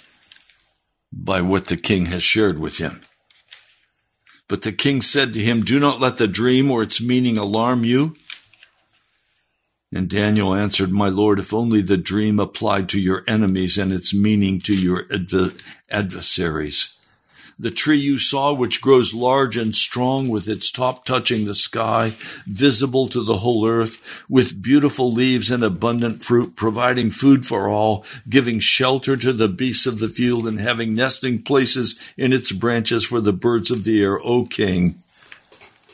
by 1.12 1.42
what 1.42 1.68
the 1.68 1.78
king 1.78 2.08
has 2.08 2.24
shared 2.24 2.60
with 2.60 2.78
him. 2.78 3.02
But 4.50 4.64
the 4.64 4.74
king 4.74 5.02
said 5.02 5.34
to 5.34 5.40
him, 5.40 5.62
Do 5.62 5.80
not 5.80 6.02
let 6.02 6.18
the 6.18 6.28
dream 6.28 6.70
or 6.70 6.84
its 6.84 7.02
meaning 7.02 7.38
alarm 7.38 7.86
you. 7.86 8.16
And 9.96 10.10
Daniel 10.10 10.56
answered, 10.56 10.92
My 10.92 11.10
Lord, 11.10 11.40
if 11.40 11.54
only 11.54 11.82
the 11.82 11.98
dream 11.98 12.40
applied 12.40 12.90
to 12.90 13.00
your 13.00 13.24
enemies 13.28 13.78
and 13.78 13.92
its 13.92 14.14
meaning 14.14 14.60
to 14.62 14.74
your 14.74 15.06
adversaries 15.90 17.00
the 17.60 17.72
tree 17.72 17.98
you 17.98 18.18
saw, 18.18 18.54
which 18.54 18.82
grows 18.82 19.14
large 19.14 19.56
and 19.58 19.76
strong 19.76 20.28
with 20.28 20.48
its 20.48 20.72
top 20.72 21.06
touching 21.06 21.46
the 21.46 21.56
sky, 21.56 22.14
visible 22.46 23.08
to 23.10 23.24
the 23.24 23.38
whole 23.38 23.68
earth, 23.68 24.26
with 24.30 24.62
beautiful 24.62 25.12
leaves 25.12 25.52
and 25.52 25.64
abundant 25.64 26.24
fruit, 26.24 26.56
providing 26.56 27.12
food 27.12 27.46
for 27.46 27.70
all, 27.70 28.06
giving 28.28 28.60
shelter 28.60 29.16
to 29.16 29.34
the 29.34 29.48
beasts 29.48 29.86
of 29.86 30.00
the 30.00 30.10
field, 30.10 30.48
and 30.48 30.60
having 30.60 30.96
nesting 30.96 31.42
places 31.42 32.02
in 32.18 32.34
its 32.34 32.52
branches 32.52 33.06
for 33.06 33.22
the 33.22 33.34
birds 33.34 33.70
of 33.70 33.84
the 33.84 34.02
air. 34.02 34.20
O 34.20 34.46
king, 34.46 35.02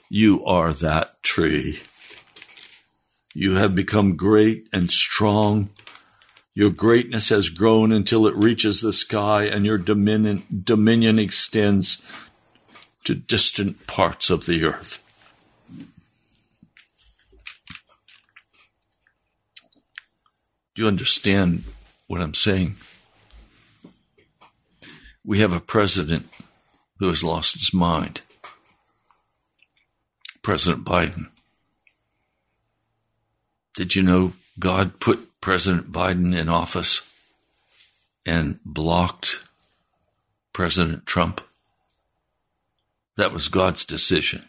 you 0.09 0.43
are 0.45 0.73
that 0.73 1.21
tree. 1.21 1.81
You 3.39 3.55
have 3.55 3.73
become 3.73 4.17
great 4.17 4.67
and 4.73 4.91
strong 4.91 5.69
your 6.53 6.71
greatness 6.71 7.29
has 7.29 7.47
grown 7.47 7.93
until 7.93 8.27
it 8.27 8.35
reaches 8.35 8.81
the 8.81 8.91
sky, 8.91 9.43
and 9.43 9.65
your 9.65 9.77
dominion, 9.77 10.43
dominion 10.65 11.17
extends 11.17 12.05
to 13.05 13.15
distant 13.15 13.87
parts 13.87 14.29
of 14.29 14.45
the 14.45 14.65
earth. 14.65 15.01
Do 20.75 20.81
you 20.81 20.87
understand 20.89 21.63
what 22.07 22.19
I'm 22.19 22.33
saying? 22.33 22.75
We 25.23 25.39
have 25.39 25.53
a 25.53 25.61
president 25.61 26.27
who 26.97 27.07
has 27.07 27.23
lost 27.23 27.53
his 27.53 27.73
mind. 27.73 28.19
President 30.41 30.83
Biden. 30.83 31.29
Did 33.79 33.95
you 33.95 34.03
know 34.03 34.33
God 34.59 34.99
put 34.99 35.39
President 35.39 35.89
Biden 35.89 36.37
in 36.37 36.49
office 36.49 37.09
and 38.25 38.59
blocked 38.65 39.39
President 40.51 41.05
Trump. 41.05 41.39
That 43.15 43.31
was 43.31 43.47
God's 43.47 43.85
decision. 43.85 44.43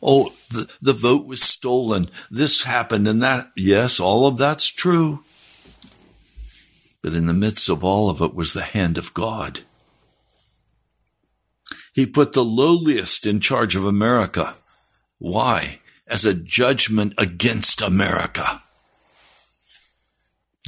Oh, 0.00 0.32
the, 0.48 0.70
the 0.80 0.92
vote 0.92 1.26
was 1.26 1.42
stolen. 1.42 2.08
This 2.30 2.62
happened 2.62 3.08
and 3.08 3.20
that. 3.20 3.50
Yes, 3.56 3.98
all 3.98 4.28
of 4.28 4.38
that's 4.38 4.68
true. 4.68 5.24
But 7.02 7.14
in 7.14 7.26
the 7.26 7.32
midst 7.32 7.68
of 7.68 7.82
all 7.82 8.08
of 8.10 8.20
it 8.20 8.32
was 8.32 8.52
the 8.52 8.62
hand 8.62 8.96
of 8.96 9.12
God. 9.12 9.62
He 11.92 12.06
put 12.06 12.32
the 12.32 12.44
lowliest 12.44 13.26
in 13.26 13.40
charge 13.40 13.74
of 13.74 13.84
America. 13.84 14.54
Why? 15.18 15.80
As 16.06 16.24
a 16.24 16.34
judgment 16.34 17.14
against 17.16 17.80
America. 17.80 18.62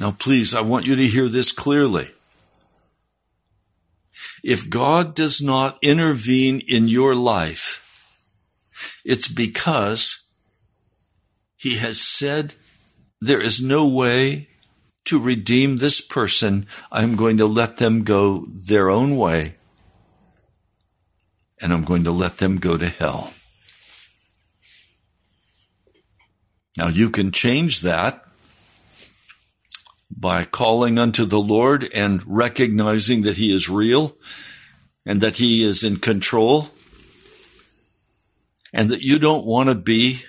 Now, 0.01 0.13
please, 0.13 0.55
I 0.55 0.61
want 0.61 0.87
you 0.87 0.97
to 0.97 1.07
hear 1.07 1.29
this 1.29 1.53
clearly. 1.53 2.11
If 4.43 4.69
God 4.69 5.15
does 5.15 5.41
not 5.41 5.79
intervene 5.83 6.61
in 6.67 6.89
your 6.89 7.15
life, 7.15 7.81
it's 9.05 9.29
because 9.29 10.29
He 11.57 11.77
has 11.77 12.01
said, 12.01 12.55
There 13.21 13.41
is 13.41 13.63
no 13.63 13.89
way 13.89 14.49
to 15.05 15.21
redeem 15.21 15.77
this 15.77 16.01
person. 16.01 16.67
I'm 16.91 17.17
going 17.17 17.37
to 17.39 17.47
let 17.47 17.77
them 17.77 18.03
go 18.03 18.47
their 18.49 18.91
own 18.91 19.17
way, 19.17 19.55
and 21.61 21.73
I'm 21.73 21.85
going 21.85 22.05
to 22.05 22.11
let 22.11 22.39
them 22.39 22.59
go 22.59 22.77
to 22.77 22.89
hell. 22.89 23.33
Now, 26.77 26.89
you 26.89 27.11
can 27.11 27.31
change 27.31 27.81
that 27.83 28.25
by 30.11 30.45
calling 30.45 30.99
unto 30.99 31.25
the 31.25 31.41
Lord 31.41 31.89
and 31.95 32.23
recognizing 32.27 33.23
that 33.23 33.37
He 33.37 33.55
is 33.55 33.69
real 33.69 34.17
and 35.07 35.21
that 35.21 35.37
He 35.37 35.63
is 35.65 35.85
in 35.85 35.97
control 35.97 36.71
and 38.73 38.91
that 38.91 39.03
you 39.03 39.19
don't 39.19 39.47
want 39.47 39.69
to 39.69 39.75
be 39.75 40.23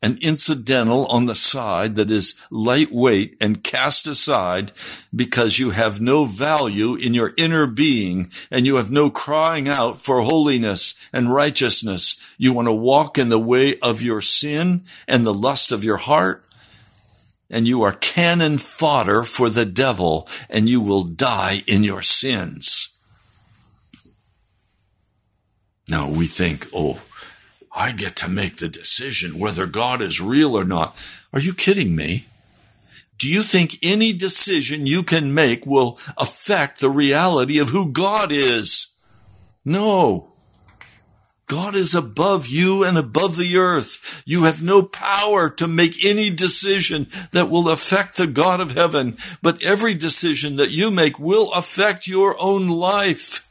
an 0.00 0.18
incidental 0.22 1.06
on 1.06 1.26
the 1.26 1.34
side 1.34 1.96
that 1.96 2.10
is 2.10 2.40
lightweight 2.50 3.36
and 3.40 3.64
cast 3.64 4.06
aside 4.06 4.70
because 5.14 5.58
you 5.58 5.70
have 5.70 6.00
no 6.00 6.24
value 6.24 6.94
in 6.94 7.14
your 7.14 7.32
inner 7.36 7.66
being 7.66 8.30
and 8.50 8.64
you 8.64 8.76
have 8.76 8.92
no 8.92 9.10
crying 9.10 9.68
out 9.68 10.00
for 10.00 10.20
holiness 10.22 10.94
and 11.12 11.32
righteousness. 11.32 12.17
You 12.38 12.54
want 12.54 12.68
to 12.68 12.72
walk 12.72 13.18
in 13.18 13.28
the 13.28 13.38
way 13.38 13.78
of 13.80 14.00
your 14.00 14.22
sin 14.22 14.84
and 15.06 15.26
the 15.26 15.34
lust 15.34 15.72
of 15.72 15.84
your 15.84 15.98
heart 15.98 16.48
and 17.50 17.66
you 17.66 17.82
are 17.82 17.92
cannon 17.92 18.58
fodder 18.58 19.22
for 19.24 19.48
the 19.48 19.64
devil, 19.64 20.28
and 20.50 20.68
you 20.68 20.80
will 20.80 21.04
die 21.04 21.62
in 21.66 21.82
your 21.82 22.02
sins. 22.02 22.96
Now 25.88 26.10
we 26.10 26.26
think, 26.26 26.68
oh, 26.74 27.00
I 27.72 27.92
get 27.92 28.16
to 28.16 28.30
make 28.30 28.56
the 28.56 28.68
decision 28.68 29.38
whether 29.38 29.66
God 29.66 30.02
is 30.02 30.20
real 30.20 30.56
or 30.56 30.64
not. 30.64 30.96
Are 31.32 31.40
you 31.40 31.54
kidding 31.54 31.96
me? 31.96 32.26
Do 33.16 33.28
you 33.28 33.42
think 33.42 33.78
any 33.82 34.12
decision 34.12 34.86
you 34.86 35.02
can 35.02 35.34
make 35.34 35.64
will 35.64 35.98
affect 36.16 36.80
the 36.80 36.90
reality 36.90 37.58
of 37.58 37.70
who 37.70 37.90
God 37.90 38.30
is? 38.30 38.94
No. 39.64 40.34
God 41.48 41.74
is 41.74 41.94
above 41.94 42.46
you 42.46 42.84
and 42.84 42.98
above 42.98 43.36
the 43.36 43.56
earth. 43.56 44.22
You 44.26 44.44
have 44.44 44.62
no 44.62 44.82
power 44.82 45.48
to 45.50 45.66
make 45.66 46.04
any 46.04 46.28
decision 46.28 47.06
that 47.32 47.50
will 47.50 47.70
affect 47.70 48.16
the 48.18 48.26
God 48.26 48.60
of 48.60 48.72
heaven, 48.72 49.16
but 49.42 49.62
every 49.62 49.94
decision 49.94 50.56
that 50.56 50.70
you 50.70 50.90
make 50.90 51.18
will 51.18 51.50
affect 51.52 52.06
your 52.06 52.36
own 52.38 52.68
life. 52.68 53.46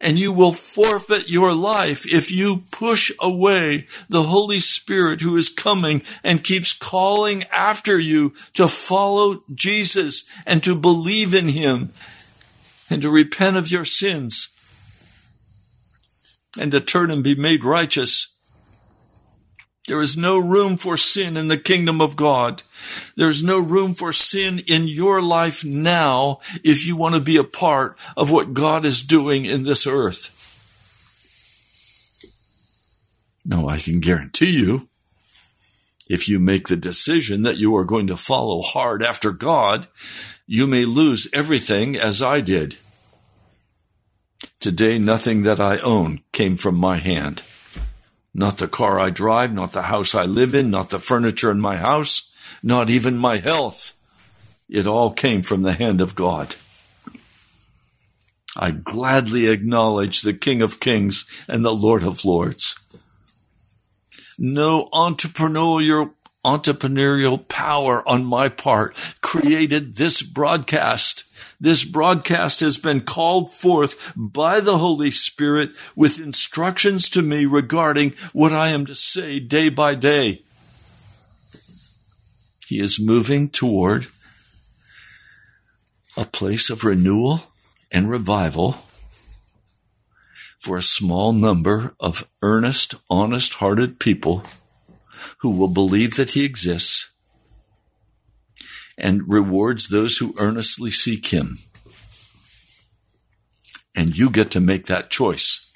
And 0.00 0.18
you 0.18 0.32
will 0.32 0.52
forfeit 0.52 1.28
your 1.28 1.52
life 1.52 2.06
if 2.06 2.32
you 2.32 2.62
push 2.70 3.12
away 3.20 3.86
the 4.08 4.22
Holy 4.22 4.60
Spirit 4.60 5.20
who 5.20 5.36
is 5.36 5.50
coming 5.50 6.02
and 6.24 6.42
keeps 6.42 6.72
calling 6.72 7.42
after 7.52 7.98
you 7.98 8.32
to 8.54 8.66
follow 8.66 9.42
Jesus 9.54 10.30
and 10.46 10.62
to 10.62 10.74
believe 10.74 11.34
in 11.34 11.48
Him 11.48 11.92
and 12.88 13.02
to 13.02 13.10
repent 13.10 13.58
of 13.58 13.70
your 13.70 13.84
sins 13.84 14.49
and 16.58 16.72
to 16.72 16.80
turn 16.80 17.10
and 17.10 17.22
be 17.22 17.34
made 17.34 17.64
righteous. 17.64 18.34
There 19.86 20.02
is 20.02 20.16
no 20.16 20.38
room 20.38 20.76
for 20.76 20.96
sin 20.96 21.36
in 21.36 21.48
the 21.48 21.58
kingdom 21.58 22.00
of 22.00 22.14
God. 22.16 22.62
There's 23.16 23.42
no 23.42 23.58
room 23.58 23.94
for 23.94 24.12
sin 24.12 24.60
in 24.66 24.86
your 24.86 25.20
life 25.20 25.64
now 25.64 26.40
if 26.62 26.86
you 26.86 26.96
want 26.96 27.14
to 27.14 27.20
be 27.20 27.36
a 27.36 27.44
part 27.44 27.98
of 28.16 28.30
what 28.30 28.54
God 28.54 28.84
is 28.84 29.02
doing 29.02 29.46
in 29.46 29.64
this 29.64 29.86
earth. 29.86 30.36
No, 33.44 33.68
I 33.68 33.78
can 33.78 34.00
guarantee 34.00 34.50
you, 34.50 34.88
if 36.08 36.28
you 36.28 36.38
make 36.38 36.68
the 36.68 36.76
decision 36.76 37.42
that 37.42 37.56
you 37.56 37.74
are 37.76 37.84
going 37.84 38.06
to 38.08 38.16
follow 38.16 38.62
hard 38.62 39.02
after 39.02 39.32
God, 39.32 39.88
you 40.46 40.66
may 40.66 40.84
lose 40.84 41.28
everything 41.32 41.96
as 41.96 42.20
I 42.20 42.40
did. 42.40 42.76
Today, 44.60 44.98
nothing 44.98 45.44
that 45.44 45.58
I 45.58 45.78
own 45.78 46.20
came 46.32 46.58
from 46.58 46.76
my 46.76 46.98
hand. 46.98 47.42
Not 48.34 48.58
the 48.58 48.68
car 48.68 49.00
I 49.00 49.08
drive, 49.08 49.54
not 49.54 49.72
the 49.72 49.82
house 49.82 50.14
I 50.14 50.26
live 50.26 50.54
in, 50.54 50.70
not 50.70 50.90
the 50.90 50.98
furniture 50.98 51.50
in 51.50 51.60
my 51.60 51.78
house, 51.78 52.30
not 52.62 52.90
even 52.90 53.16
my 53.16 53.38
health. 53.38 53.96
It 54.68 54.86
all 54.86 55.12
came 55.12 55.42
from 55.42 55.62
the 55.62 55.72
hand 55.72 56.02
of 56.02 56.14
God. 56.14 56.56
I 58.54 58.72
gladly 58.72 59.48
acknowledge 59.48 60.20
the 60.20 60.34
King 60.34 60.60
of 60.60 60.78
Kings 60.78 61.44
and 61.48 61.64
the 61.64 61.74
Lord 61.74 62.02
of 62.02 62.26
Lords. 62.26 62.78
No 64.38 64.90
entrepreneurial 64.92 66.12
entrepreneurial 66.44 67.48
power 67.48 68.06
on 68.08 68.24
my 68.24 68.48
part 68.48 68.94
created 69.20 69.96
this 69.96 70.22
broadcast. 70.22 71.24
This 71.60 71.84
broadcast 71.84 72.60
has 72.60 72.78
been 72.78 73.02
called 73.02 73.52
forth 73.52 74.14
by 74.16 74.60
the 74.60 74.78
Holy 74.78 75.10
Spirit 75.10 75.72
with 75.94 76.18
instructions 76.18 77.10
to 77.10 77.20
me 77.20 77.44
regarding 77.44 78.14
what 78.32 78.52
I 78.52 78.68
am 78.68 78.86
to 78.86 78.94
say 78.94 79.40
day 79.40 79.68
by 79.68 79.94
day. 79.94 80.42
He 82.66 82.80
is 82.80 82.98
moving 82.98 83.50
toward 83.50 84.06
a 86.16 86.24
place 86.24 86.70
of 86.70 86.84
renewal 86.84 87.42
and 87.92 88.08
revival 88.08 88.76
for 90.58 90.76
a 90.76 90.82
small 90.82 91.32
number 91.32 91.94
of 92.00 92.28
earnest, 92.42 92.94
honest 93.10 93.54
hearted 93.54 93.98
people 93.98 94.44
who 95.38 95.50
will 95.50 95.68
believe 95.68 96.16
that 96.16 96.30
he 96.30 96.44
exists 96.44 97.10
and 98.96 99.28
rewards 99.28 99.88
those 99.88 100.18
who 100.18 100.34
earnestly 100.38 100.90
seek 100.90 101.26
him. 101.26 101.58
And 103.94 104.16
you 104.16 104.30
get 104.30 104.50
to 104.52 104.60
make 104.60 104.86
that 104.86 105.10
choice. 105.10 105.70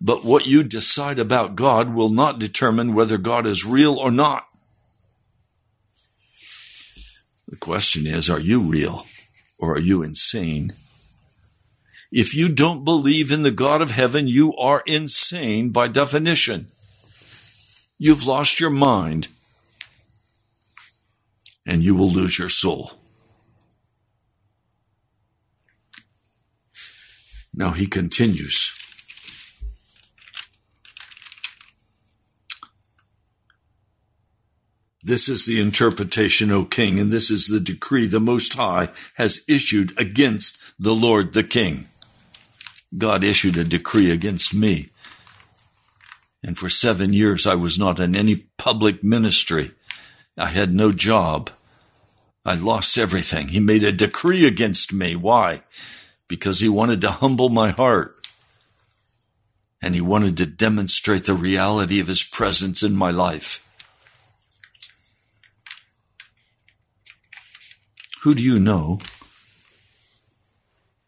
But 0.00 0.24
what 0.24 0.46
you 0.46 0.62
decide 0.62 1.18
about 1.18 1.56
God 1.56 1.94
will 1.94 2.08
not 2.08 2.38
determine 2.38 2.94
whether 2.94 3.18
God 3.18 3.46
is 3.46 3.66
real 3.66 3.96
or 3.96 4.10
not. 4.10 4.46
The 7.48 7.56
question 7.56 8.06
is, 8.06 8.28
are 8.28 8.40
you 8.40 8.60
real 8.60 9.06
or 9.58 9.74
are 9.74 9.80
you 9.80 10.02
insane? 10.02 10.72
If 12.10 12.34
you 12.34 12.48
don't 12.48 12.84
believe 12.84 13.30
in 13.30 13.42
the 13.42 13.50
God 13.50 13.82
of 13.82 13.90
heaven, 13.90 14.26
you 14.26 14.54
are 14.56 14.82
insane 14.86 15.70
by 15.70 15.88
definition. 15.88 16.68
You've 17.98 18.26
lost 18.26 18.60
your 18.60 18.70
mind 18.70 19.28
and 21.66 21.82
you 21.82 21.94
will 21.94 22.08
lose 22.08 22.38
your 22.38 22.48
soul. 22.48 22.92
Now 27.52 27.70
he 27.70 27.86
continues. 27.86 28.72
This 35.02 35.28
is 35.28 35.46
the 35.46 35.60
interpretation, 35.60 36.50
O 36.50 36.64
king, 36.64 36.98
and 36.98 37.12
this 37.12 37.30
is 37.30 37.46
the 37.46 37.60
decree 37.60 38.06
the 38.06 38.20
Most 38.20 38.54
High 38.54 38.88
has 39.14 39.44
issued 39.48 39.98
against 39.98 40.58
the 40.78 40.94
Lord 40.94 41.32
the 41.32 41.44
king. 41.44 41.86
God 42.96 43.22
issued 43.22 43.56
a 43.56 43.64
decree 43.64 44.10
against 44.10 44.52
me. 44.52 44.90
And 46.42 46.58
for 46.58 46.68
seven 46.68 47.12
years, 47.12 47.46
I 47.46 47.54
was 47.54 47.78
not 47.78 48.00
in 48.00 48.16
any 48.16 48.48
public 48.56 49.02
ministry. 49.02 49.70
I 50.36 50.46
had 50.46 50.72
no 50.72 50.92
job. 50.92 51.50
I 52.44 52.54
lost 52.54 52.98
everything. 52.98 53.48
He 53.48 53.60
made 53.60 53.82
a 53.82 53.92
decree 53.92 54.46
against 54.46 54.92
me. 54.92 55.16
Why? 55.16 55.62
Because 56.28 56.60
he 56.60 56.68
wanted 56.68 57.00
to 57.00 57.10
humble 57.10 57.48
my 57.48 57.70
heart. 57.70 58.14
And 59.82 59.94
he 59.94 60.00
wanted 60.00 60.36
to 60.36 60.46
demonstrate 60.46 61.24
the 61.24 61.34
reality 61.34 62.00
of 62.00 62.06
his 62.06 62.22
presence 62.22 62.82
in 62.82 62.94
my 62.94 63.10
life. 63.10 63.62
Who 68.22 68.34
do 68.34 68.42
you 68.42 68.58
know 68.58 69.00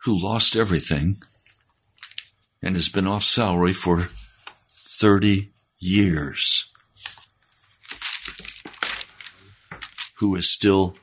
who 0.04 0.16
lost 0.16 0.56
everything 0.56 1.20
and 2.62 2.76
has 2.76 2.88
been 2.88 3.06
off 3.06 3.24
salary 3.24 3.72
for 3.72 4.08
30 4.72 5.50
years? 5.78 6.67
Who 10.18 10.34
is 10.36 10.50
still 10.50 10.96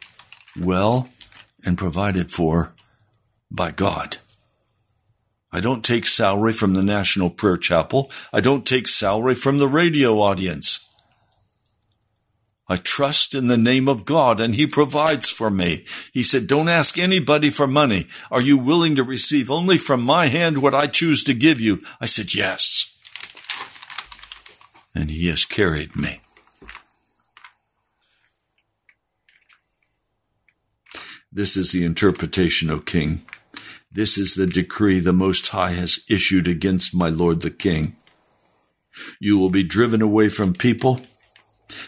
well 0.60 1.10
and 1.66 1.78
provided 1.78 2.32
for 2.32 2.72
by 3.52 3.72
God. 3.72 4.18
I 5.52 5.62
don't 5.62 5.86
take 5.86 6.06
salary 6.06 6.54
from 6.54 6.74
the 6.74 6.84
National 6.84 7.30
Prayer 7.30 7.58
Chapel. 7.58 8.12
I 8.34 8.42
don't 8.42 8.66
take 8.66 8.88
salary 8.88 9.36
from 9.36 9.58
the 9.58 9.68
radio 9.68 10.22
audience. 10.22 10.82
I 12.68 12.78
trust 12.78 13.36
in 13.36 13.48
the 13.48 13.58
name 13.58 13.88
of 13.88 14.06
God 14.06 14.42
and 14.42 14.56
He 14.56 14.66
provides 14.68 15.30
for 15.30 15.50
me. 15.50 15.86
He 16.12 16.24
said, 16.24 16.48
Don't 16.48 16.68
ask 16.68 16.98
anybody 16.98 17.52
for 17.52 17.68
money. 17.68 18.08
Are 18.32 18.42
you 18.42 18.58
willing 18.58 18.96
to 18.96 19.04
receive 19.04 19.52
only 19.52 19.78
from 19.78 20.02
my 20.02 20.28
hand 20.28 20.58
what 20.58 20.74
I 20.74 20.88
choose 20.88 21.24
to 21.26 21.34
give 21.34 21.62
you? 21.62 21.82
I 22.02 22.06
said, 22.06 22.34
Yes. 22.34 22.92
And 24.96 25.12
He 25.12 25.28
has 25.28 25.46
carried 25.46 25.96
me. 25.96 26.22
This 31.36 31.56
is 31.58 31.72
the 31.72 31.84
interpretation, 31.84 32.72
O 32.72 32.80
King. 32.80 33.26
This 33.92 34.18
is 34.18 34.34
the 34.34 34.48
decree 34.48 35.00
the 35.00 35.14
Most 35.14 35.50
High 35.50 35.74
has 35.74 36.04
issued 36.10 36.48
against 36.48 36.96
my 36.96 37.10
Lord 37.10 37.42
the 37.42 37.52
King. 37.52 37.96
You 39.20 39.38
will 39.38 39.50
be 39.50 39.64
driven 39.64 40.02
away 40.02 40.30
from 40.30 40.54
people 40.54 41.02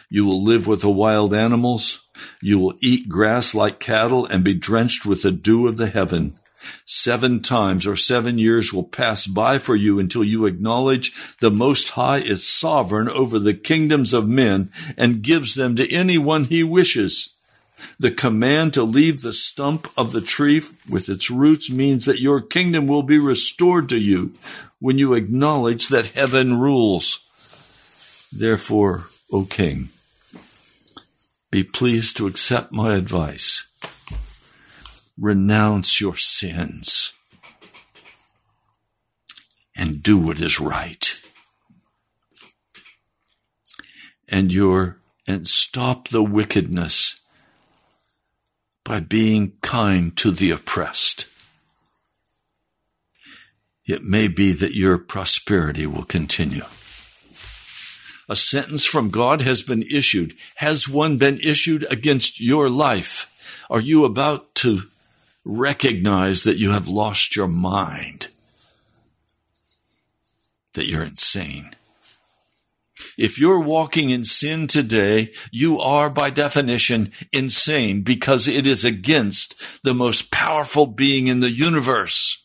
you 0.10 0.26
will 0.26 0.44
live 0.44 0.68
with 0.68 0.82
the 0.82 0.90
wild 0.90 1.34
animals. 1.34 2.08
You 2.42 2.60
will 2.60 2.74
eat 2.82 3.10
grass 3.10 3.54
like 3.54 3.80
cattle 3.80 4.26
and 4.26 4.44
be 4.44 4.54
drenched 4.54 5.06
with 5.06 5.22
the 5.22 5.32
dew 5.32 5.68
of 5.68 5.78
the 5.78 5.88
heaven. 5.88 6.40
Seven 6.86 7.42
times 7.42 7.86
or 7.86 7.96
seven 7.96 8.38
years 8.38 8.74
will 8.74 8.88
pass 8.88 9.28
by 9.28 9.60
for 9.60 9.76
you 9.76 10.00
until 10.00 10.24
you 10.24 10.46
acknowledge 10.46 11.14
the 11.40 11.52
Most 11.52 11.92
High 11.92 12.18
is 12.18 12.48
sovereign 12.48 13.08
over 13.08 13.38
the 13.38 13.54
kingdoms 13.54 14.14
of 14.14 14.28
men 14.28 14.72
and 14.98 15.22
gives 15.22 15.56
them 15.56 15.76
to 15.76 15.94
anyone 15.94 16.46
he 16.46 16.64
wishes. 16.64 17.37
The 18.00 18.12
command 18.12 18.74
to 18.74 18.84
leave 18.84 19.22
the 19.22 19.34
stump 19.34 19.88
of 19.98 20.12
the 20.12 20.22
tree 20.22 20.62
with 20.90 21.10
its 21.10 21.30
roots 21.30 21.70
means 21.70 22.06
that 22.06 22.20
your 22.20 22.42
kingdom 22.42 22.88
will 22.88 23.04
be 23.04 23.18
restored 23.18 23.90
to 23.90 23.98
you 23.98 24.34
when 24.80 24.98
you 24.98 25.14
acknowledge 25.14 25.88
that 25.88 26.08
heaven 26.08 26.60
rules. 26.60 27.26
Therefore, 28.32 29.06
O 29.32 29.46
king, 29.46 29.90
be 31.50 31.64
pleased 31.64 32.18
to 32.18 32.28
accept 32.28 32.72
my 32.72 32.96
advice. 32.96 33.68
Renounce 35.18 36.00
your 36.00 36.16
sins 36.16 37.14
and 39.76 40.04
do 40.04 40.18
what 40.18 40.40
is 40.40 40.60
right. 40.60 41.16
And 44.28 44.52
your 44.52 45.00
and 45.28 45.48
stop 45.48 46.10
the 46.10 46.24
wickedness 46.24 47.17
by 48.88 49.02
being 49.02 49.52
kind 49.62 50.16
to 50.16 50.32
the 50.32 50.52
oppressed. 50.52 51.28
It 53.86 54.04
may 54.04 54.28
be 54.28 54.54
that 54.54 54.74
your 54.74 54.98
prosperity 54.98 55.86
will 55.86 56.06
continue 56.06 56.64
a 58.30 58.36
sentence 58.36 58.86
from 58.86 59.10
God 59.10 59.42
has 59.42 59.62
been 59.62 59.84
issued. 59.84 60.36
Has 60.56 60.90
one 60.90 61.18
been 61.18 61.40
issued 61.40 61.86
against 61.90 62.42
your 62.42 62.70
life? 62.70 63.66
Are 63.70 63.80
you 63.80 64.06
about 64.06 64.54
to 64.56 64.84
recognize 65.46 66.44
that 66.44 66.58
you 66.58 66.72
have 66.72 66.90
lost 66.90 67.36
your 67.36 67.48
mind? 67.48 68.28
That 70.74 70.88
you're 70.88 71.04
insane? 71.04 71.72
If 73.18 73.40
you're 73.40 73.60
walking 73.60 74.10
in 74.12 74.24
sin 74.24 74.68
today, 74.68 75.32
you 75.52 75.80
are 75.80 76.10
by 76.10 76.30
definition 76.30 77.12
insane 77.34 78.04
because 78.04 78.48
it 78.48 78.68
is 78.68 78.86
against 78.86 79.84
the 79.84 79.94
most 79.94 80.32
powerful 80.32 80.86
being 80.86 81.28
in 81.28 81.40
the 81.40 81.52
universe 81.52 82.44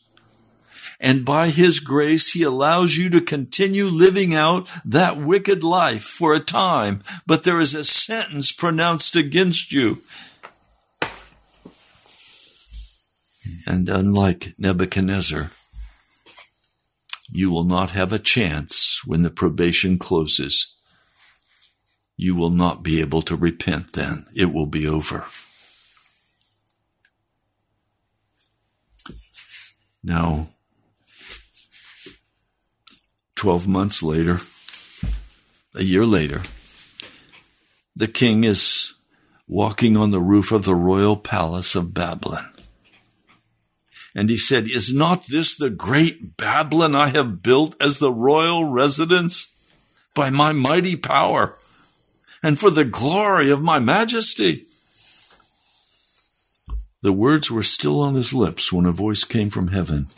and 1.02 1.24
by 1.24 1.48
His 1.48 1.80
grace, 1.80 2.30
He 2.30 2.44
allows 2.44 2.96
you 2.96 3.10
to 3.10 3.20
continue 3.20 3.86
living 3.86 4.34
out 4.34 4.70
that 4.84 5.18
wicked 5.18 5.64
life 5.64 6.04
for 6.04 6.32
a 6.32 6.40
time, 6.40 7.02
but 7.26 7.42
there 7.42 7.60
is 7.60 7.74
a 7.74 7.82
sentence 7.82 8.52
pronounced 8.52 9.16
against 9.16 9.72
you. 9.72 10.00
And 13.66 13.88
unlike 13.88 14.54
Nebuchadnezzar, 14.58 15.50
you 17.34 17.50
will 17.50 17.64
not 17.64 17.92
have 17.92 18.12
a 18.12 18.18
chance 18.18 19.00
when 19.06 19.22
the 19.22 19.30
probation 19.30 19.98
closes. 19.98 20.76
You 22.14 22.36
will 22.36 22.50
not 22.50 22.82
be 22.82 23.00
able 23.00 23.22
to 23.22 23.34
repent 23.34 23.94
then. 23.94 24.26
It 24.34 24.52
will 24.52 24.66
be 24.66 24.86
over. 24.86 25.24
Now, 30.04 30.48
12 33.36 33.66
months 33.66 34.02
later, 34.02 34.38
a 35.74 35.82
year 35.82 36.04
later, 36.04 36.42
the 37.96 38.08
king 38.08 38.44
is 38.44 38.92
walking 39.48 39.96
on 39.96 40.10
the 40.10 40.20
roof 40.20 40.52
of 40.52 40.66
the 40.66 40.74
royal 40.74 41.16
palace 41.16 41.74
of 41.74 41.94
Babylon. 41.94 42.51
And 44.14 44.28
he 44.28 44.36
said, 44.36 44.68
Is 44.68 44.94
not 44.94 45.26
this 45.26 45.56
the 45.56 45.70
great 45.70 46.36
Babylon 46.36 46.94
I 46.94 47.08
have 47.08 47.42
built 47.42 47.74
as 47.80 47.98
the 47.98 48.12
royal 48.12 48.64
residence 48.64 49.54
by 50.14 50.30
my 50.30 50.52
mighty 50.52 50.96
power 50.96 51.58
and 52.42 52.58
for 52.58 52.70
the 52.70 52.84
glory 52.84 53.50
of 53.50 53.62
my 53.62 53.78
majesty? 53.78 54.66
The 57.00 57.12
words 57.12 57.50
were 57.50 57.62
still 57.62 58.00
on 58.00 58.14
his 58.14 58.32
lips 58.32 58.72
when 58.72 58.86
a 58.86 58.92
voice 58.92 59.24
came 59.24 59.50
from 59.50 59.68
heaven. 59.68 60.08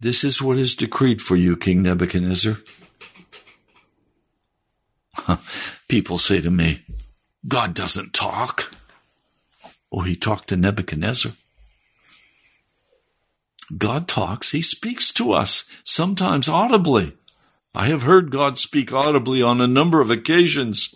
This 0.00 0.22
is 0.22 0.42
what 0.42 0.58
is 0.58 0.74
decreed 0.74 1.22
for 1.22 1.36
you, 1.36 1.56
King 1.56 1.82
Nebuchadnezzar. 1.82 2.58
People 5.88 6.18
say 6.18 6.42
to 6.42 6.50
me, 6.50 6.82
God 7.46 7.72
doesn't 7.72 8.12
talk. 8.12 8.74
Oh, 9.90 10.02
he 10.02 10.16
talked 10.16 10.48
to 10.48 10.56
Nebuchadnezzar. 10.56 11.32
God 13.76 14.08
talks, 14.08 14.50
He 14.50 14.62
speaks 14.62 15.12
to 15.12 15.32
us, 15.32 15.68
sometimes 15.84 16.48
audibly. 16.48 17.14
I 17.74 17.86
have 17.86 18.02
heard 18.02 18.30
God 18.30 18.58
speak 18.58 18.92
audibly 18.92 19.42
on 19.42 19.60
a 19.60 19.66
number 19.66 20.00
of 20.00 20.10
occasions. 20.10 20.94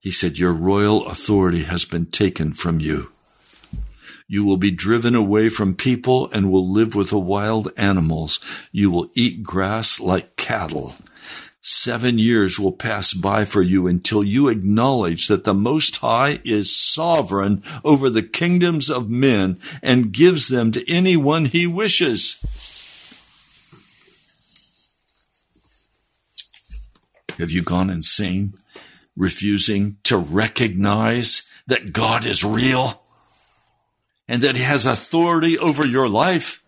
He 0.00 0.10
said, 0.10 0.38
Your 0.38 0.52
royal 0.52 1.06
authority 1.06 1.64
has 1.64 1.84
been 1.84 2.06
taken 2.06 2.52
from 2.52 2.80
you. 2.80 3.12
You 4.28 4.44
will 4.44 4.58
be 4.58 4.70
driven 4.70 5.14
away 5.14 5.48
from 5.48 5.74
people 5.74 6.30
and 6.32 6.52
will 6.52 6.70
live 6.70 6.94
with 6.94 7.10
the 7.10 7.18
wild 7.18 7.72
animals. 7.76 8.40
You 8.70 8.90
will 8.90 9.10
eat 9.16 9.42
grass 9.42 9.98
like 9.98 10.36
cattle. 10.36 10.94
Seven 11.70 12.18
years 12.18 12.58
will 12.58 12.72
pass 12.72 13.12
by 13.12 13.44
for 13.44 13.60
you 13.60 13.86
until 13.86 14.24
you 14.24 14.48
acknowledge 14.48 15.28
that 15.28 15.44
the 15.44 15.52
Most 15.52 15.98
High 15.98 16.40
is 16.42 16.74
sovereign 16.74 17.62
over 17.84 18.08
the 18.08 18.22
kingdoms 18.22 18.88
of 18.88 19.10
men 19.10 19.58
and 19.82 20.10
gives 20.10 20.48
them 20.48 20.72
to 20.72 20.90
anyone 20.90 21.44
he 21.44 21.66
wishes. 21.66 22.40
Have 27.36 27.50
you 27.50 27.62
gone 27.62 27.90
insane, 27.90 28.54
refusing 29.14 29.98
to 30.04 30.16
recognize 30.16 31.46
that 31.66 31.92
God 31.92 32.24
is 32.24 32.42
real 32.42 33.02
and 34.26 34.40
that 34.40 34.56
he 34.56 34.62
has 34.62 34.86
authority 34.86 35.58
over 35.58 35.86
your 35.86 36.08
life? 36.08 36.62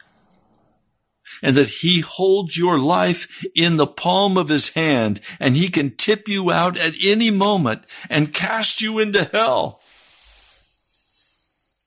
And 1.43 1.57
that 1.57 1.69
he 1.69 2.01
holds 2.01 2.57
your 2.57 2.79
life 2.79 3.45
in 3.55 3.77
the 3.77 3.87
palm 3.87 4.37
of 4.37 4.49
his 4.49 4.75
hand 4.75 5.21
and 5.39 5.57
he 5.57 5.69
can 5.69 5.97
tip 5.97 6.29
you 6.29 6.51
out 6.51 6.77
at 6.77 6.93
any 7.05 7.31
moment 7.31 7.85
and 8.11 8.35
cast 8.35 8.83
you 8.83 8.99
into 8.99 9.25
hell. 9.25 9.81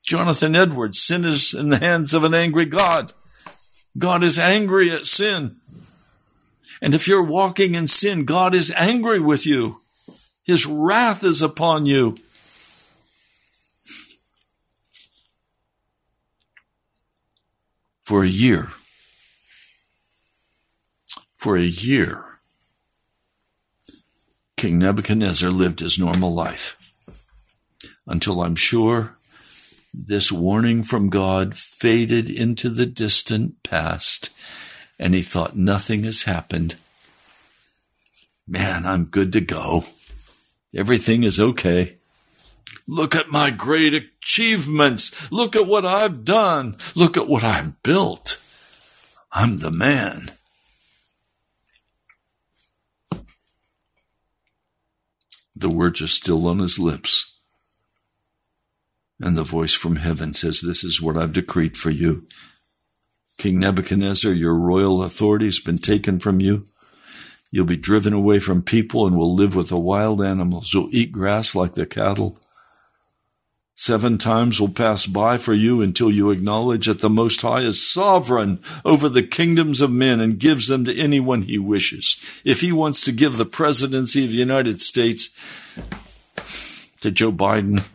Jonathan 0.04 0.54
Edwards, 0.54 1.00
sinners 1.00 1.54
in 1.54 1.70
the 1.70 1.78
hands 1.78 2.12
of 2.12 2.24
an 2.24 2.34
angry 2.34 2.66
God. 2.66 3.12
God 3.96 4.22
is 4.22 4.38
angry 4.38 4.90
at 4.90 5.06
sin. 5.06 5.56
And 6.82 6.94
if 6.94 7.08
you're 7.08 7.24
walking 7.24 7.74
in 7.74 7.86
sin, 7.86 8.24
God 8.24 8.54
is 8.54 8.72
angry 8.76 9.20
with 9.20 9.46
you. 9.46 9.80
His 10.42 10.66
wrath 10.66 11.24
is 11.24 11.40
upon 11.40 11.86
you. 11.86 12.16
For 18.04 18.22
a 18.22 18.28
year, 18.28 18.68
for 21.44 21.58
a 21.58 21.62
year, 21.62 22.24
King 24.56 24.78
Nebuchadnezzar 24.78 25.50
lived 25.50 25.80
his 25.80 25.98
normal 25.98 26.32
life 26.32 26.78
until 28.06 28.40
I'm 28.40 28.54
sure 28.54 29.18
this 29.92 30.32
warning 30.32 30.82
from 30.82 31.10
God 31.10 31.54
faded 31.54 32.30
into 32.30 32.70
the 32.70 32.86
distant 32.86 33.62
past 33.62 34.30
and 34.98 35.12
he 35.12 35.20
thought 35.20 35.54
nothing 35.54 36.04
has 36.04 36.22
happened. 36.22 36.76
Man, 38.48 38.86
I'm 38.86 39.04
good 39.04 39.30
to 39.34 39.42
go. 39.42 39.84
Everything 40.74 41.24
is 41.24 41.38
okay. 41.38 41.96
Look 42.88 43.14
at 43.14 43.28
my 43.28 43.50
great 43.50 43.92
achievements. 43.92 45.30
Look 45.30 45.56
at 45.56 45.66
what 45.66 45.84
I've 45.84 46.24
done. 46.24 46.78
Look 46.94 47.18
at 47.18 47.28
what 47.28 47.44
I've 47.44 47.82
built. 47.82 48.42
I'm 49.30 49.58
the 49.58 49.70
man. 49.70 50.30
The 55.56 55.70
words 55.70 56.00
are 56.02 56.08
still 56.08 56.46
on 56.46 56.58
his 56.58 56.78
lips. 56.78 57.32
And 59.20 59.36
the 59.36 59.44
voice 59.44 59.74
from 59.74 59.96
heaven 59.96 60.34
says, 60.34 60.60
This 60.60 60.82
is 60.82 61.00
what 61.00 61.16
I've 61.16 61.32
decreed 61.32 61.76
for 61.76 61.90
you. 61.90 62.26
King 63.38 63.60
Nebuchadnezzar, 63.60 64.32
your 64.32 64.58
royal 64.58 65.02
authority 65.02 65.46
has 65.46 65.60
been 65.60 65.78
taken 65.78 66.18
from 66.18 66.40
you. 66.40 66.66
You'll 67.50 67.66
be 67.66 67.76
driven 67.76 68.12
away 68.12 68.40
from 68.40 68.62
people 68.62 69.06
and 69.06 69.16
will 69.16 69.34
live 69.34 69.54
with 69.54 69.68
the 69.68 69.78
wild 69.78 70.20
animals. 70.20 70.72
You'll 70.74 70.88
eat 70.90 71.12
grass 71.12 71.54
like 71.54 71.74
the 71.74 71.86
cattle. 71.86 72.38
Seven 73.84 74.16
times 74.16 74.62
will 74.62 74.70
pass 74.70 75.04
by 75.04 75.36
for 75.36 75.52
you 75.52 75.82
until 75.82 76.10
you 76.10 76.30
acknowledge 76.30 76.86
that 76.86 77.02
the 77.02 77.10
Most 77.10 77.42
High 77.42 77.60
is 77.60 77.86
sovereign 77.86 78.60
over 78.82 79.10
the 79.10 79.22
kingdoms 79.22 79.82
of 79.82 79.92
men 79.92 80.20
and 80.20 80.38
gives 80.38 80.68
them 80.68 80.86
to 80.86 80.98
anyone 80.98 81.42
he 81.42 81.58
wishes. 81.58 82.18
If 82.46 82.62
he 82.62 82.72
wants 82.72 83.04
to 83.04 83.12
give 83.12 83.36
the 83.36 83.44
presidency 83.44 84.24
of 84.24 84.30
the 84.30 84.38
United 84.38 84.80
States 84.80 85.38
to 87.02 87.10
Joe 87.10 87.30
Biden, 87.30 87.86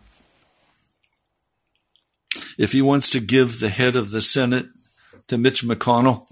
if 2.59 2.71
he 2.71 2.83
wants 2.83 3.09
to 3.09 3.19
give 3.19 3.59
the 3.59 3.69
head 3.69 3.95
of 3.95 4.11
the 4.11 4.21
Senate 4.21 4.67
to 5.27 5.39
Mitch 5.39 5.63
McConnell, 5.63 6.27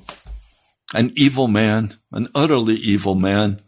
an 0.94 1.14
evil 1.16 1.48
man, 1.48 1.96
an 2.12 2.28
utterly 2.36 2.76
evil 2.76 3.16
man, 3.16 3.60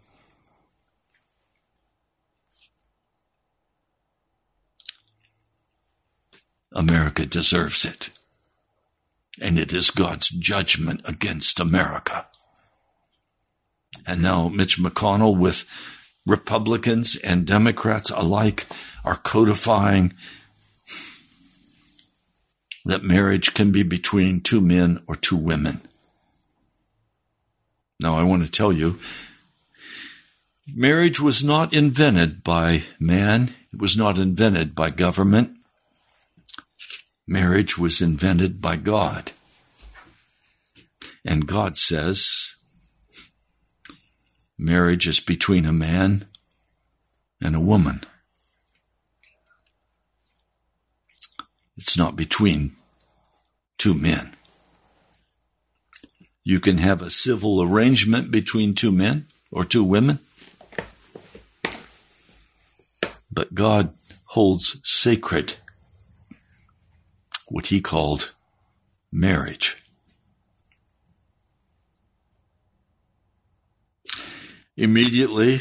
America 6.71 7.25
deserves 7.25 7.86
it. 7.86 8.10
And 9.41 9.58
it 9.58 9.73
is 9.73 9.91
God's 9.91 10.29
judgment 10.29 11.01
against 11.05 11.60
America. 11.60 12.27
And 14.05 14.21
now 14.21 14.49
Mitch 14.49 14.77
McConnell, 14.77 15.38
with 15.38 15.65
Republicans 16.25 17.15
and 17.15 17.47
Democrats 17.47 18.12
alike, 18.12 18.65
are 19.03 19.15
codifying 19.15 20.13
that 22.86 23.03
marriage 23.03 23.53
can 23.53 23.71
be 23.71 23.84
between 23.84 24.41
two 24.41 24.62
men 24.62 25.01
or 25.08 25.15
two 25.15 25.38
women. 25.38 25.82
Now, 27.99 28.15
I 28.15 28.23
want 28.23 28.45
to 28.45 28.51
tell 28.51 28.71
you, 28.71 28.97
marriage 30.67 31.19
was 31.19 31.43
not 31.43 31.73
invented 31.73 32.43
by 32.43 32.84
man, 32.99 33.53
it 33.73 33.79
was 33.79 33.97
not 33.97 34.17
invented 34.17 34.73
by 34.73 34.89
government, 34.89 35.59
Marriage 37.32 37.78
was 37.78 38.02
invented 38.02 38.60
by 38.60 38.76
God. 38.76 39.34
And 41.24 41.46
God 41.46 41.78
says 41.78 42.56
marriage 44.58 45.08
is 45.08 45.20
between 45.20 45.68
a 45.68 45.72
man 45.72 46.26
and 47.39 47.56
a 47.56 47.60
woman. 47.60 48.02
It's 51.78 51.96
not 51.96 52.15
between 52.15 52.76
two 53.78 53.94
men. 53.94 54.36
You 56.44 56.60
can 56.60 56.80
have 56.80 57.04
a 57.04 57.12
civil 57.12 57.62
arrangement 57.62 58.32
between 58.32 58.74
two 58.74 58.92
men 58.92 59.28
or 59.52 59.65
two 59.65 59.84
women, 59.84 60.18
but 63.32 63.54
God 63.54 63.94
holds 64.26 64.78
sacred 64.84 65.54
what 67.50 67.68
he 67.68 67.82
called 67.82 68.34
marriage. 69.12 69.84
Immediately, 74.78 75.60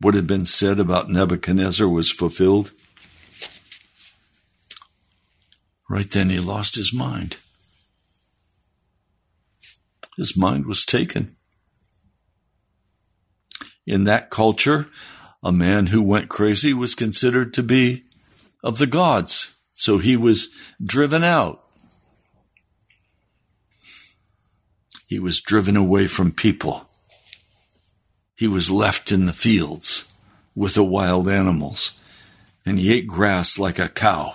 what 0.00 0.14
had 0.14 0.26
been 0.26 0.46
said 0.46 0.78
about 0.78 1.10
Nebuchadnezzar 1.10 1.88
was 1.88 2.12
fulfilled. 2.12 2.70
Right 5.88 6.10
then, 6.10 6.30
he 6.30 6.38
lost 6.38 6.76
his 6.76 6.94
mind. 6.94 7.38
His 10.16 10.36
mind 10.36 10.66
was 10.66 10.84
taken. 10.84 11.36
In 13.86 14.04
that 14.04 14.30
culture, 14.30 14.86
a 15.42 15.52
man 15.52 15.86
who 15.86 16.02
went 16.02 16.28
crazy 16.28 16.72
was 16.72 16.94
considered 16.94 17.54
to 17.54 17.62
be 17.62 18.04
of 18.62 18.78
the 18.78 18.86
gods. 18.86 19.55
So 19.78 19.98
he 19.98 20.16
was 20.16 20.54
driven 20.82 21.22
out. 21.22 21.62
He 25.06 25.18
was 25.18 25.40
driven 25.40 25.76
away 25.76 26.06
from 26.06 26.32
people. 26.32 26.88
He 28.34 28.48
was 28.48 28.70
left 28.70 29.12
in 29.12 29.26
the 29.26 29.34
fields 29.34 30.12
with 30.54 30.74
the 30.74 30.82
wild 30.82 31.28
animals, 31.28 32.00
and 32.64 32.78
he 32.78 32.92
ate 32.92 33.06
grass 33.06 33.58
like 33.58 33.78
a 33.78 33.90
cow. 33.90 34.32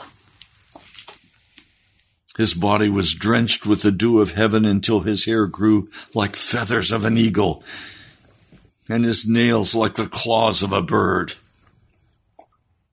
His 2.38 2.54
body 2.54 2.88
was 2.88 3.16
drenched 3.16 3.66
with 3.66 3.82
the 3.82 3.92
dew 3.92 4.22
of 4.22 4.34
heaven 4.34 4.64
until 4.64 5.02
his 5.02 5.26
hair 5.26 5.48
grew 5.48 5.89
like 6.14 6.36
feathers 6.36 6.92
of 6.92 7.04
an 7.04 7.18
eagle, 7.18 7.64
and 8.88 9.04
his 9.04 9.28
nails 9.28 9.74
like 9.74 9.96
the 9.96 10.08
claws 10.08 10.62
of 10.62 10.72
a 10.72 10.84
bird. 10.84 11.34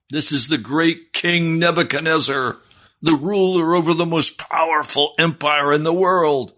This 0.09 0.31
is 0.31 0.47
the 0.47 0.57
great 0.57 1.13
King 1.13 1.59
Nebuchadnezzar, 1.59 2.57
the 3.01 3.15
ruler 3.15 3.75
over 3.75 3.93
the 3.93 4.07
most 4.07 4.39
powerful 4.39 5.13
empire 5.19 5.71
in 5.71 5.83
the 5.83 5.93
world. 5.93 6.53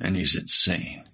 And 0.00 0.16
he's 0.16 0.34
insane. 0.34 1.04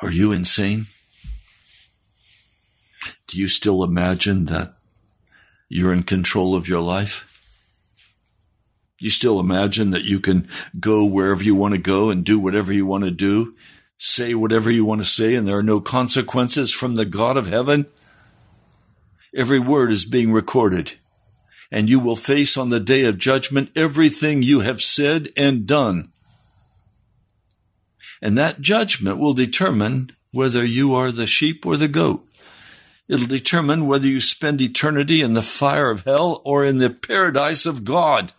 Are 0.00 0.10
you 0.10 0.32
insane? 0.32 0.86
Do 3.26 3.38
you 3.38 3.48
still 3.48 3.82
imagine 3.82 4.46
that 4.46 4.74
you're 5.68 5.92
in 5.92 6.02
control 6.02 6.54
of 6.54 6.68
your 6.68 6.80
life? 6.80 7.31
You 9.02 9.10
still 9.10 9.40
imagine 9.40 9.90
that 9.90 10.04
you 10.04 10.20
can 10.20 10.46
go 10.78 11.04
wherever 11.04 11.42
you 11.42 11.56
want 11.56 11.74
to 11.74 11.78
go 11.78 12.10
and 12.10 12.24
do 12.24 12.38
whatever 12.38 12.72
you 12.72 12.86
want 12.86 13.02
to 13.02 13.10
do, 13.10 13.56
say 13.98 14.32
whatever 14.32 14.70
you 14.70 14.84
want 14.84 15.00
to 15.00 15.04
say, 15.04 15.34
and 15.34 15.46
there 15.46 15.58
are 15.58 15.62
no 15.62 15.80
consequences 15.80 16.72
from 16.72 16.94
the 16.94 17.04
God 17.04 17.36
of 17.36 17.48
heaven? 17.48 17.86
Every 19.34 19.58
word 19.58 19.90
is 19.90 20.04
being 20.04 20.32
recorded, 20.32 20.92
and 21.68 21.90
you 21.90 21.98
will 21.98 22.14
face 22.14 22.56
on 22.56 22.68
the 22.68 22.78
day 22.78 23.04
of 23.04 23.18
judgment 23.18 23.72
everything 23.74 24.44
you 24.44 24.60
have 24.60 24.80
said 24.80 25.30
and 25.36 25.66
done. 25.66 26.12
And 28.20 28.38
that 28.38 28.60
judgment 28.60 29.18
will 29.18 29.34
determine 29.34 30.14
whether 30.30 30.64
you 30.64 30.94
are 30.94 31.10
the 31.10 31.26
sheep 31.26 31.66
or 31.66 31.76
the 31.76 31.88
goat. 31.88 32.24
It'll 33.08 33.26
determine 33.26 33.88
whether 33.88 34.06
you 34.06 34.20
spend 34.20 34.60
eternity 34.60 35.22
in 35.22 35.32
the 35.32 35.42
fire 35.42 35.90
of 35.90 36.04
hell 36.04 36.40
or 36.44 36.64
in 36.64 36.78
the 36.78 36.88
paradise 36.88 37.66
of 37.66 37.84
God. 37.84 38.32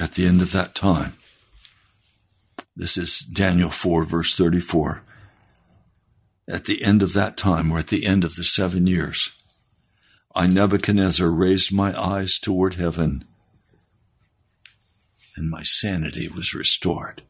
At 0.00 0.12
the 0.12 0.26
end 0.26 0.40
of 0.40 0.52
that 0.52 0.74
time, 0.74 1.14
this 2.76 2.96
is 2.96 3.18
Daniel 3.18 3.70
4, 3.70 4.04
verse 4.04 4.36
34. 4.36 5.02
At 6.48 6.66
the 6.66 6.84
end 6.84 7.02
of 7.02 7.12
that 7.14 7.36
time, 7.36 7.72
or 7.72 7.78
at 7.78 7.88
the 7.88 8.06
end 8.06 8.22
of 8.22 8.36
the 8.36 8.44
seven 8.44 8.86
years, 8.86 9.32
I, 10.34 10.46
Nebuchadnezzar, 10.46 11.28
raised 11.28 11.72
my 11.72 12.00
eyes 12.00 12.38
toward 12.38 12.74
heaven, 12.74 13.24
and 15.34 15.50
my 15.50 15.64
sanity 15.64 16.28
was 16.28 16.54
restored. 16.54 17.22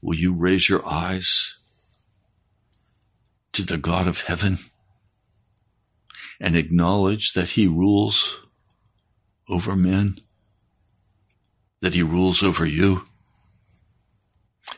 Will 0.00 0.16
you 0.16 0.34
raise 0.34 0.70
your 0.70 0.86
eyes 0.88 1.58
to 3.52 3.62
the 3.62 3.76
God 3.76 4.06
of 4.06 4.22
heaven 4.22 4.58
and 6.40 6.56
acknowledge 6.56 7.32
that 7.32 7.50
He 7.50 7.66
rules 7.66 8.44
over 9.48 9.74
men, 9.76 10.18
that 11.80 11.94
He 11.94 12.02
rules 12.02 12.42
over 12.42 12.66
you? 12.66 13.08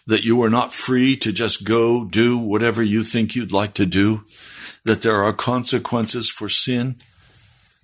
that 0.07 0.25
you 0.25 0.43
are 0.43 0.51
not 0.51 0.73
free 0.73 1.17
to 1.17 1.33
just 1.33 1.65
go 1.65 2.05
do 2.05 2.37
whatever 2.37 2.83
you 2.83 3.05
think 3.05 3.35
you'd 3.35 3.53
like 3.53 3.75
to 3.75 3.87
do, 3.87 4.25
that 4.85 5.03
there 5.03 5.23
are 5.23 5.33
consequences 5.33 6.31
for 6.31 6.49
sin. 6.49 6.97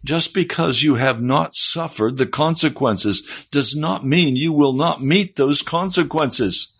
Just 0.05 0.35
because 0.35 0.83
you 0.83 0.97
have 0.97 1.23
not 1.23 1.55
suffered 1.55 2.17
the 2.17 2.27
consequences 2.27 3.47
does 3.51 3.77
not 3.77 4.05
mean 4.05 4.37
you 4.37 4.53
will 4.53 4.73
not 4.73 5.03
meet 5.03 5.37
those 5.37 5.63
consequences. 5.63 6.77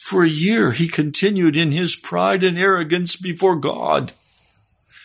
For 0.00 0.22
a 0.22 0.28
year, 0.28 0.72
he 0.72 0.86
continued 0.86 1.56
in 1.56 1.72
his 1.72 1.96
pride 1.96 2.44
and 2.44 2.58
arrogance 2.58 3.16
before 3.16 3.56
God. 3.56 4.12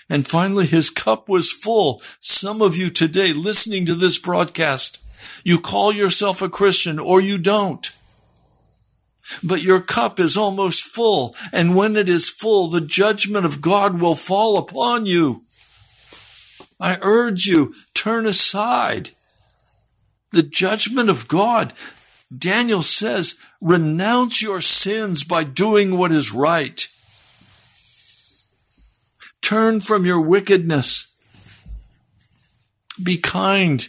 And 0.09 0.27
finally, 0.27 0.65
his 0.65 0.89
cup 0.89 1.29
was 1.29 1.51
full. 1.51 2.01
Some 2.19 2.61
of 2.61 2.75
you 2.75 2.89
today 2.89 3.31
listening 3.31 3.85
to 3.85 3.95
this 3.95 4.17
broadcast, 4.17 4.97
you 5.43 5.59
call 5.59 5.93
yourself 5.93 6.41
a 6.41 6.49
Christian 6.49 6.97
or 6.99 7.21
you 7.21 7.37
don't 7.37 7.91
but 9.43 9.61
your 9.61 9.81
cup 9.81 10.19
is 10.19 10.37
almost 10.37 10.83
full. 10.83 11.35
And 11.51 11.75
when 11.75 11.95
it 11.95 12.09
is 12.09 12.29
full, 12.29 12.67
the 12.67 12.81
judgment 12.81 13.45
of 13.45 13.61
God 13.61 14.01
will 14.01 14.15
fall 14.15 14.57
upon 14.57 15.05
you. 15.05 15.43
I 16.79 16.97
urge 17.01 17.45
you, 17.45 17.73
turn 17.93 18.25
aside. 18.25 19.11
The 20.31 20.43
judgment 20.43 21.09
of 21.09 21.27
God, 21.27 21.73
Daniel 22.35 22.81
says, 22.81 23.35
renounce 23.61 24.41
your 24.41 24.61
sins 24.61 25.23
by 25.23 25.43
doing 25.43 25.97
what 25.97 26.11
is 26.11 26.31
right. 26.31 26.87
Turn 29.49 29.79
from 29.79 30.05
your 30.05 30.21
wickedness. 30.21 31.11
Be 33.01 33.17
kind 33.17 33.87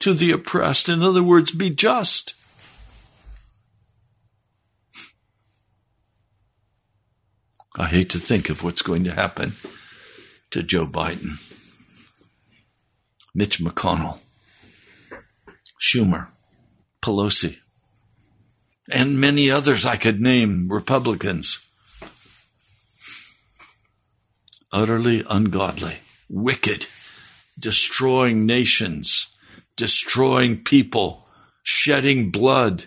to 0.00 0.14
the 0.14 0.32
oppressed. 0.32 0.88
In 0.88 1.02
other 1.02 1.22
words, 1.22 1.52
be 1.52 1.68
just. 1.68 2.32
I 7.76 7.88
hate 7.88 8.08
to 8.08 8.18
think 8.18 8.48
of 8.48 8.64
what's 8.64 8.80
going 8.80 9.04
to 9.04 9.12
happen 9.12 9.52
to 10.50 10.62
Joe 10.62 10.86
Biden, 10.86 11.32
Mitch 13.34 13.58
McConnell, 13.58 14.22
Schumer, 15.78 16.28
Pelosi, 17.02 17.58
and 18.90 19.20
many 19.20 19.50
others 19.50 19.84
I 19.84 19.96
could 19.96 20.22
name, 20.22 20.72
Republicans. 20.72 21.68
Utterly 24.72 25.22
ungodly, 25.28 25.96
wicked, 26.28 26.86
destroying 27.58 28.46
nations, 28.46 29.28
destroying 29.76 30.64
people, 30.64 31.26
shedding 31.62 32.30
blood 32.30 32.86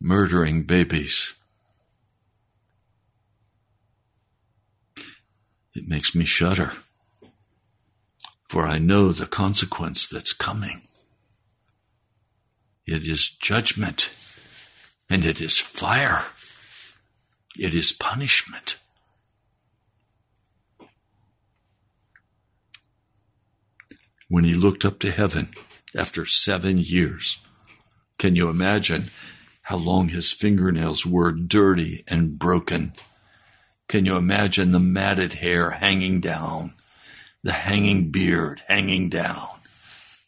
murdering 0.00 0.62
babies. 0.62 1.36
It 5.74 5.86
makes 5.86 6.14
me 6.14 6.24
shudder, 6.24 6.72
for 8.48 8.66
I 8.66 8.78
know 8.78 9.12
the 9.12 9.26
consequence 9.26 10.08
that's 10.08 10.32
coming. 10.32 10.82
It 12.86 13.04
is 13.04 13.30
judgment, 13.30 14.10
and 15.08 15.24
it 15.24 15.40
is 15.40 15.58
fire. 15.58 16.24
It 17.58 17.74
is 17.74 17.92
punishment. 17.92 18.80
When 24.28 24.44
he 24.44 24.54
looked 24.54 24.84
up 24.84 24.98
to 25.00 25.10
heaven 25.10 25.48
after 25.96 26.24
seven 26.24 26.78
years, 26.78 27.38
can 28.16 28.36
you 28.36 28.48
imagine 28.48 29.04
how 29.70 29.76
long 29.76 30.08
his 30.08 30.32
fingernails 30.32 31.06
were 31.06 31.30
dirty 31.30 32.02
and 32.08 32.36
broken. 32.36 32.92
Can 33.86 34.04
you 34.04 34.16
imagine 34.16 34.72
the 34.72 34.80
matted 34.80 35.34
hair 35.34 35.70
hanging 35.70 36.20
down, 36.20 36.72
the 37.44 37.52
hanging 37.52 38.10
beard 38.10 38.62
hanging 38.66 39.08
down, 39.08 39.46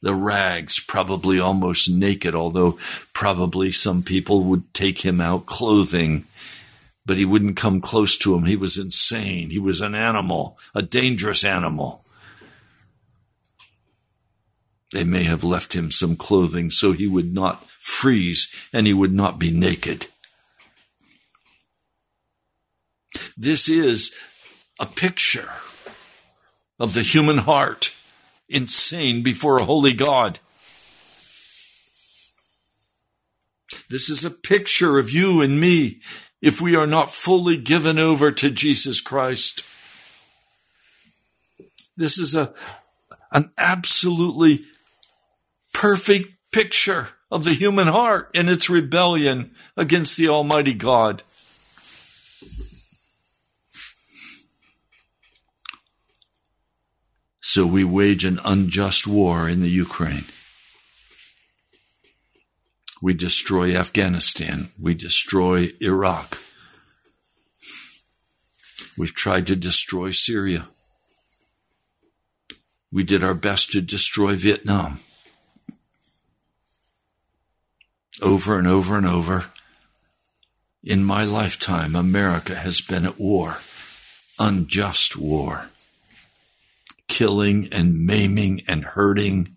the 0.01 0.15
rags 0.15 0.79
probably 0.79 1.41
almost 1.41 1.91
naked, 1.91 2.37
although 2.37 2.79
probably 3.13 3.73
some 3.73 4.05
people 4.05 4.45
would 4.45 4.73
take 4.73 5.01
him 5.01 5.21
out 5.21 5.47
clothing, 5.47 6.25
but 7.05 7.17
he 7.17 7.25
wouldn't 7.25 7.57
come 7.57 7.81
close 7.81 8.17
to 8.19 8.35
him. 8.35 8.45
He 8.45 8.57
was 8.57 8.79
insane. 8.79 9.51
He 9.51 9.59
was 9.59 9.81
an 9.81 9.95
animal, 9.95 10.59
a 10.75 10.83
dangerous 10.83 11.45
animal. 11.45 12.05
They 14.93 15.05
may 15.05 15.25
have 15.25 15.43
left 15.43 15.75
him 15.75 15.91
some 15.91 16.17
clothing 16.17 16.71
so 16.71 16.93
he 16.93 17.09
would 17.09 17.33
not 17.33 17.65
freeze 17.79 18.55
and 18.73 18.87
he 18.87 18.95
would 18.95 19.13
not 19.13 19.39
be 19.39 19.51
naked. 19.51 20.07
This 23.37 23.69
is 23.69 24.15
a 24.79 24.87
picture 24.87 25.51
of 26.79 26.95
the 26.95 27.03
human 27.03 27.39
heart, 27.39 27.95
insane 28.49 29.23
before 29.23 29.57
a 29.57 29.65
holy 29.65 29.93
God. 29.93 30.41
This 33.89 34.09
is 34.09 34.25
a 34.25 34.31
picture 34.31 34.99
of 34.99 35.11
you 35.11 35.41
and 35.43 35.61
me 35.61 36.01
if 36.43 36.61
we 36.61 36.75
are 36.75 36.89
not 36.89 37.13
fully 37.13 37.57
given 37.57 37.99
over 37.99 38.33
to 38.33 38.51
Jesus 38.51 39.01
Christ. 39.01 39.65
This 41.97 42.19
is 42.19 42.35
a, 42.35 42.53
an 43.31 43.53
absolutely 43.57 44.65
perfect 45.73 46.31
picture 46.51 47.11
of 47.31 47.45
the 47.45 47.55
human 47.55 47.87
heart 47.87 48.31
and 48.35 48.51
its 48.51 48.69
rebellion 48.69 49.53
against 49.77 50.17
the 50.17 50.29
Almighty 50.29 50.75
God. 50.75 51.23
So 57.41 57.67
we 57.67 57.85
wage 57.85 58.25
an 58.25 58.41
unjust 58.45 59.07
war 59.07 59.49
in 59.49 59.61
the 59.61 59.69
Ukraine. 59.69 60.25
We 63.03 63.13
destroy 63.13 63.77
Afghanistan. 63.77 64.69
We 64.81 64.95
destroy 64.95 65.73
Iraq. 65.81 66.39
We've 68.97 69.15
tried 69.15 69.47
to 69.49 69.57
destroy 69.57 70.13
Syria. 70.13 70.69
We 72.91 73.05
did 73.05 73.23
our 73.23 73.35
best 73.35 73.73
to 73.73 73.83
destroy 73.83 74.37
Vietnam. 74.37 75.01
over 78.23 78.59
and 78.59 78.67
over 78.67 78.97
and 78.97 79.07
over. 79.07 79.47
In 80.83 81.05
my 81.05 81.25
lifetime, 81.25 81.95
America 81.95 82.55
has 82.55 82.81
been 82.81 83.05
at 83.05 83.19
war 83.19 83.59
unjust 84.39 85.17
war, 85.17 85.69
killing 87.07 87.69
and 87.71 88.05
maiming 88.05 88.63
and 88.67 88.83
hurting. 88.85 89.57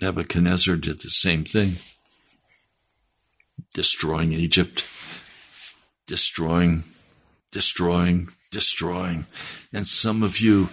Nebuchadnezzar 0.00 0.76
did 0.76 1.00
the 1.00 1.10
same 1.10 1.44
thing, 1.44 1.74
destroying 3.74 4.32
Egypt, 4.32 4.84
destroying, 6.06 6.84
destroying, 7.50 8.28
destroying. 8.50 9.26
And 9.72 9.86
some 9.86 10.22
of 10.22 10.40
you 10.40 10.68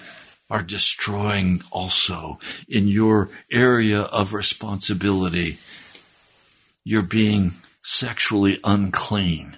are 0.50 0.62
destroying 0.62 1.62
also 1.72 2.40
in 2.68 2.88
your 2.88 3.30
area 3.52 4.02
of 4.02 4.34
responsibility. 4.34 5.58
You're 6.84 7.04
being 7.04 7.54
sexually 7.82 8.60
unclean. 8.64 9.58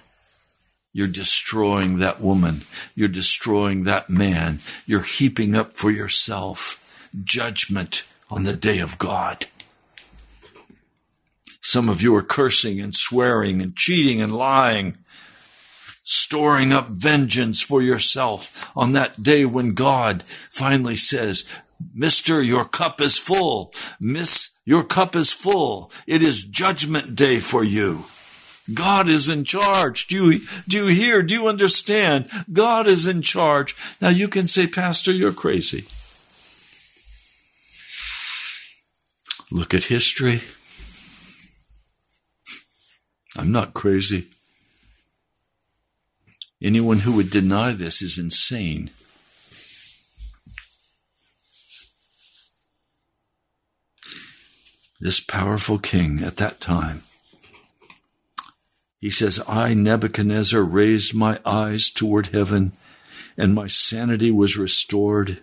You're 0.92 1.06
destroying 1.06 1.98
that 1.98 2.20
woman. 2.20 2.62
You're 2.94 3.08
destroying 3.08 3.84
that 3.84 4.08
man. 4.08 4.60
You're 4.86 5.02
heaping 5.02 5.54
up 5.54 5.72
for 5.72 5.90
yourself 5.90 7.10
judgment 7.22 8.04
on 8.30 8.44
the 8.44 8.56
day 8.56 8.78
of 8.78 8.98
God. 8.98 9.46
Some 11.60 11.88
of 11.88 12.02
you 12.02 12.14
are 12.16 12.22
cursing 12.22 12.80
and 12.80 12.94
swearing 12.94 13.60
and 13.60 13.76
cheating 13.76 14.22
and 14.22 14.34
lying 14.34 14.98
storing 16.10 16.72
up 16.72 16.88
vengeance 16.88 17.60
for 17.60 17.82
yourself 17.82 18.72
on 18.74 18.92
that 18.92 19.22
day 19.22 19.44
when 19.44 19.74
God 19.74 20.22
finally 20.48 20.96
says, 20.96 21.46
Mister, 21.94 22.42
your 22.42 22.64
cup 22.64 23.02
is 23.02 23.18
full. 23.18 23.74
Miss, 24.00 24.50
your 24.64 24.84
cup 24.84 25.14
is 25.14 25.32
full. 25.32 25.92
It 26.06 26.22
is 26.22 26.46
judgment 26.46 27.14
day 27.14 27.40
for 27.40 27.62
you. 27.62 28.04
God 28.72 29.06
is 29.06 29.28
in 29.28 29.44
charge. 29.44 30.06
Do 30.06 30.30
you, 30.30 30.40
do 30.66 30.86
you 30.86 30.94
hear? 30.94 31.22
Do 31.22 31.34
you 31.34 31.46
understand? 31.46 32.30
God 32.50 32.86
is 32.86 33.06
in 33.06 33.20
charge. 33.20 33.76
Now 34.00 34.08
you 34.08 34.28
can 34.28 34.48
say, 34.48 34.66
Pastor, 34.66 35.12
you're 35.12 35.32
crazy. 35.32 35.84
Look 39.50 39.74
at 39.74 39.84
history. 39.84 40.40
I'm 43.38 43.52
not 43.52 43.72
crazy. 43.72 44.26
Anyone 46.60 46.98
who 46.98 47.12
would 47.12 47.30
deny 47.30 47.70
this 47.70 48.02
is 48.02 48.18
insane. 48.18 48.90
This 55.00 55.20
powerful 55.20 55.78
king 55.78 56.20
at 56.24 56.38
that 56.38 56.60
time, 56.60 57.04
he 59.00 59.08
says, 59.08 59.40
I, 59.46 59.72
Nebuchadnezzar, 59.72 60.64
raised 60.64 61.14
my 61.14 61.38
eyes 61.46 61.90
toward 61.90 62.28
heaven, 62.28 62.72
and 63.36 63.54
my 63.54 63.68
sanity 63.68 64.32
was 64.32 64.58
restored. 64.58 65.40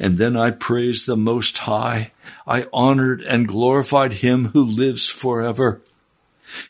And 0.00 0.18
then 0.18 0.36
I 0.36 0.50
praised 0.50 1.06
the 1.06 1.16
Most 1.16 1.58
High. 1.58 2.10
I 2.48 2.66
honored 2.72 3.20
and 3.20 3.46
glorified 3.46 4.14
him 4.14 4.46
who 4.46 4.64
lives 4.64 5.08
forever. 5.08 5.82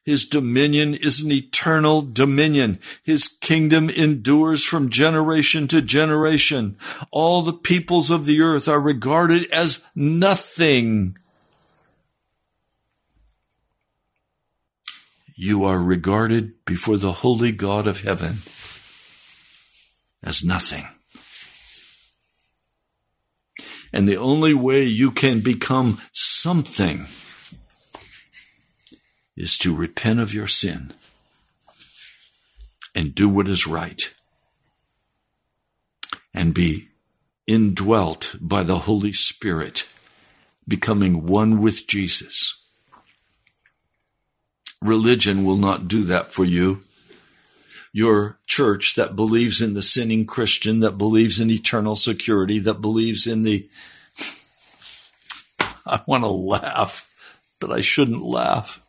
His 0.04 0.26
dominion 0.26 0.94
is 0.94 1.20
an 1.20 1.32
eternal 1.32 2.02
dominion. 2.02 2.78
His 3.02 3.28
kingdom 3.28 3.90
endures 3.90 4.64
from 4.64 4.90
generation 4.90 5.68
to 5.68 5.82
generation. 5.82 6.76
All 7.10 7.42
the 7.42 7.52
peoples 7.52 8.10
of 8.10 8.24
the 8.24 8.40
earth 8.40 8.68
are 8.68 8.80
regarded 8.80 9.50
as 9.50 9.84
nothing. 9.94 11.16
You 15.34 15.64
are 15.64 15.82
regarded 15.82 16.64
before 16.66 16.98
the 16.98 17.12
holy 17.12 17.52
God 17.52 17.86
of 17.86 18.02
heaven 18.02 18.38
as 20.22 20.44
nothing. 20.44 20.86
And 23.92 24.06
the 24.06 24.18
only 24.18 24.54
way 24.54 24.84
you 24.84 25.10
can 25.10 25.40
become 25.40 26.00
something 26.12 27.06
is 29.40 29.56
to 29.56 29.74
repent 29.74 30.20
of 30.20 30.34
your 30.34 30.46
sin 30.46 30.92
and 32.94 33.14
do 33.14 33.28
what 33.28 33.48
is 33.48 33.66
right 33.66 34.12
and 36.34 36.52
be 36.52 36.88
indwelt 37.46 38.36
by 38.38 38.62
the 38.62 38.80
Holy 38.80 39.12
Spirit, 39.12 39.88
becoming 40.68 41.26
one 41.26 41.60
with 41.60 41.86
Jesus. 41.88 42.62
Religion 44.82 45.44
will 45.44 45.56
not 45.56 45.88
do 45.88 46.04
that 46.04 46.32
for 46.32 46.44
you. 46.44 46.82
Your 47.92 48.38
church 48.46 48.94
that 48.94 49.16
believes 49.16 49.60
in 49.60 49.74
the 49.74 49.82
sinning 49.82 50.26
Christian, 50.26 50.80
that 50.80 50.98
believes 50.98 51.40
in 51.40 51.50
eternal 51.50 51.96
security, 51.96 52.58
that 52.60 52.80
believes 52.80 53.26
in 53.26 53.42
the. 53.42 53.68
I 55.86 56.00
want 56.06 56.22
to 56.22 56.28
laugh, 56.28 57.40
but 57.58 57.72
I 57.72 57.80
shouldn't 57.80 58.22
laugh. 58.22 58.80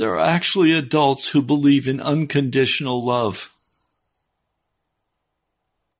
There 0.00 0.16
are 0.16 0.26
actually 0.26 0.72
adults 0.72 1.28
who 1.28 1.42
believe 1.42 1.86
in 1.86 2.00
unconditional 2.00 3.04
love. 3.04 3.54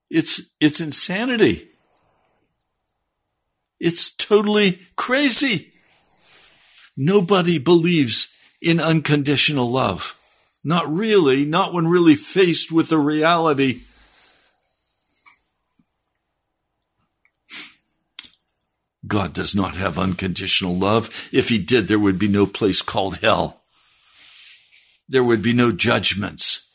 It's, 0.09 0.55
it's 0.59 0.81
insanity. 0.81 1.69
It's 3.79 4.11
totally 4.11 4.81
crazy. 4.97 5.75
Nobody 6.97 7.59
believes 7.59 8.35
in 8.63 8.81
unconditional 8.81 9.71
love. 9.71 10.19
Not 10.65 10.91
really, 10.91 11.45
not 11.45 11.75
when 11.75 11.87
really 11.87 12.15
faced 12.15 12.73
with 12.73 12.89
the 12.89 12.99
reality. 12.99 13.83
God 19.07 19.35
does 19.35 19.55
not 19.55 19.77
have 19.77 19.99
unconditional 19.99 20.75
love. 20.75 21.29
If 21.33 21.51
he 21.51 21.59
did, 21.59 21.87
there 21.87 21.99
would 21.99 22.19
be 22.19 22.29
no 22.29 22.47
place 22.47 22.81
called 22.81 23.19
hell 23.19 23.60
there 25.11 25.25
would 25.25 25.43
be 25.43 25.53
no 25.53 25.73
judgments. 25.73 26.69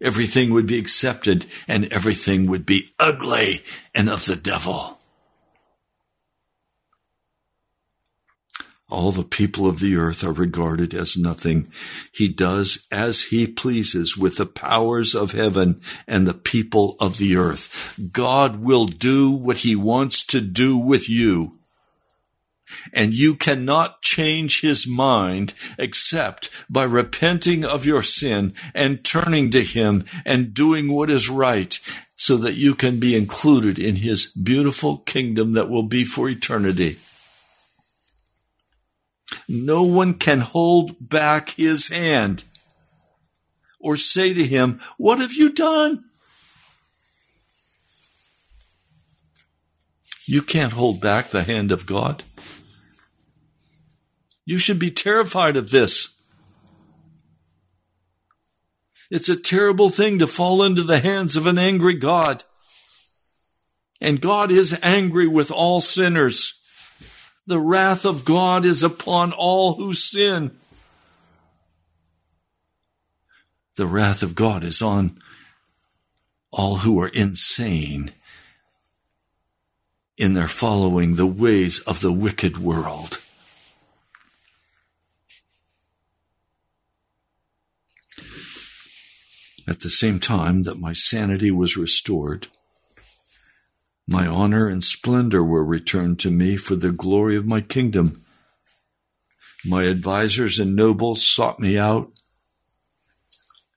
Everything 0.00 0.50
would 0.50 0.66
be 0.66 0.78
accepted 0.78 1.46
and 1.68 1.84
everything 1.92 2.46
would 2.48 2.66
be 2.66 2.92
ugly 2.98 3.62
and 3.94 4.10
of 4.10 4.24
the 4.24 4.36
devil. 4.36 4.98
All 8.88 9.10
the 9.10 9.24
people 9.24 9.66
of 9.66 9.80
the 9.80 9.96
earth 9.96 10.22
are 10.22 10.32
regarded 10.32 10.94
as 10.94 11.16
nothing. 11.16 11.68
He 12.12 12.28
does 12.28 12.86
as 12.92 13.24
he 13.24 13.46
pleases 13.46 14.16
with 14.16 14.36
the 14.36 14.46
powers 14.46 15.14
of 15.14 15.32
heaven 15.32 15.80
and 16.06 16.26
the 16.26 16.34
people 16.34 16.96
of 17.00 17.18
the 17.18 17.36
earth. 17.36 17.98
God 18.12 18.64
will 18.64 18.86
do 18.86 19.32
what 19.32 19.58
he 19.58 19.74
wants 19.74 20.24
to 20.26 20.40
do 20.40 20.78
with 20.78 21.08
you 21.08 21.55
and 22.92 23.14
you 23.14 23.34
cannot 23.34 24.02
change 24.02 24.60
his 24.60 24.86
mind 24.86 25.54
except 25.78 26.50
by 26.70 26.82
repenting 26.82 27.64
of 27.64 27.86
your 27.86 28.02
sin 28.02 28.54
and 28.74 29.04
turning 29.04 29.50
to 29.50 29.62
him 29.62 30.04
and 30.24 30.54
doing 30.54 30.92
what 30.92 31.10
is 31.10 31.28
right 31.28 31.78
so 32.16 32.36
that 32.38 32.54
you 32.54 32.74
can 32.74 32.98
be 32.98 33.14
included 33.14 33.78
in 33.78 33.96
his 33.96 34.26
beautiful 34.32 34.98
kingdom 34.98 35.52
that 35.52 35.68
will 35.68 35.82
be 35.82 36.04
for 36.04 36.28
eternity. 36.28 36.98
No 39.48 39.84
one 39.84 40.14
can 40.14 40.40
hold 40.40 40.96
back 41.00 41.50
his 41.50 41.88
hand 41.88 42.44
or 43.78 43.96
say 43.96 44.34
to 44.34 44.44
him, 44.44 44.80
What 44.96 45.20
have 45.20 45.32
you 45.32 45.52
done? 45.52 46.05
You 50.26 50.42
can't 50.42 50.72
hold 50.72 51.00
back 51.00 51.28
the 51.28 51.44
hand 51.44 51.70
of 51.70 51.86
God. 51.86 52.24
You 54.44 54.58
should 54.58 54.78
be 54.78 54.90
terrified 54.90 55.56
of 55.56 55.70
this. 55.70 56.20
It's 59.10 59.28
a 59.28 59.40
terrible 59.40 59.90
thing 59.90 60.18
to 60.18 60.26
fall 60.26 60.64
into 60.64 60.82
the 60.82 60.98
hands 60.98 61.36
of 61.36 61.46
an 61.46 61.58
angry 61.58 61.94
God. 61.94 62.42
And 64.00 64.20
God 64.20 64.50
is 64.50 64.78
angry 64.82 65.28
with 65.28 65.52
all 65.52 65.80
sinners. 65.80 66.60
The 67.46 67.60
wrath 67.60 68.04
of 68.04 68.24
God 68.24 68.64
is 68.64 68.82
upon 68.82 69.32
all 69.32 69.74
who 69.74 69.94
sin. 69.94 70.56
The 73.76 73.86
wrath 73.86 74.22
of 74.24 74.34
God 74.34 74.64
is 74.64 74.82
on 74.82 75.18
all 76.50 76.78
who 76.78 77.00
are 77.00 77.08
insane 77.08 78.10
in 80.16 80.34
their 80.34 80.48
following 80.48 81.16
the 81.16 81.26
ways 81.26 81.80
of 81.80 82.00
the 82.00 82.12
wicked 82.12 82.58
world. 82.58 83.20
At 89.68 89.80
the 89.80 89.90
same 89.90 90.20
time 90.20 90.62
that 90.62 90.78
my 90.78 90.92
sanity 90.92 91.50
was 91.50 91.76
restored, 91.76 92.48
my 94.06 94.26
honor 94.26 94.68
and 94.68 94.84
splendor 94.84 95.42
were 95.42 95.64
returned 95.64 96.20
to 96.20 96.30
me 96.30 96.56
for 96.56 96.76
the 96.76 96.92
glory 96.92 97.36
of 97.36 97.44
my 97.44 97.60
kingdom. 97.60 98.22
My 99.64 99.86
advisers 99.86 100.60
and 100.60 100.76
nobles 100.76 101.28
sought 101.28 101.58
me 101.58 101.76
out. 101.76 102.12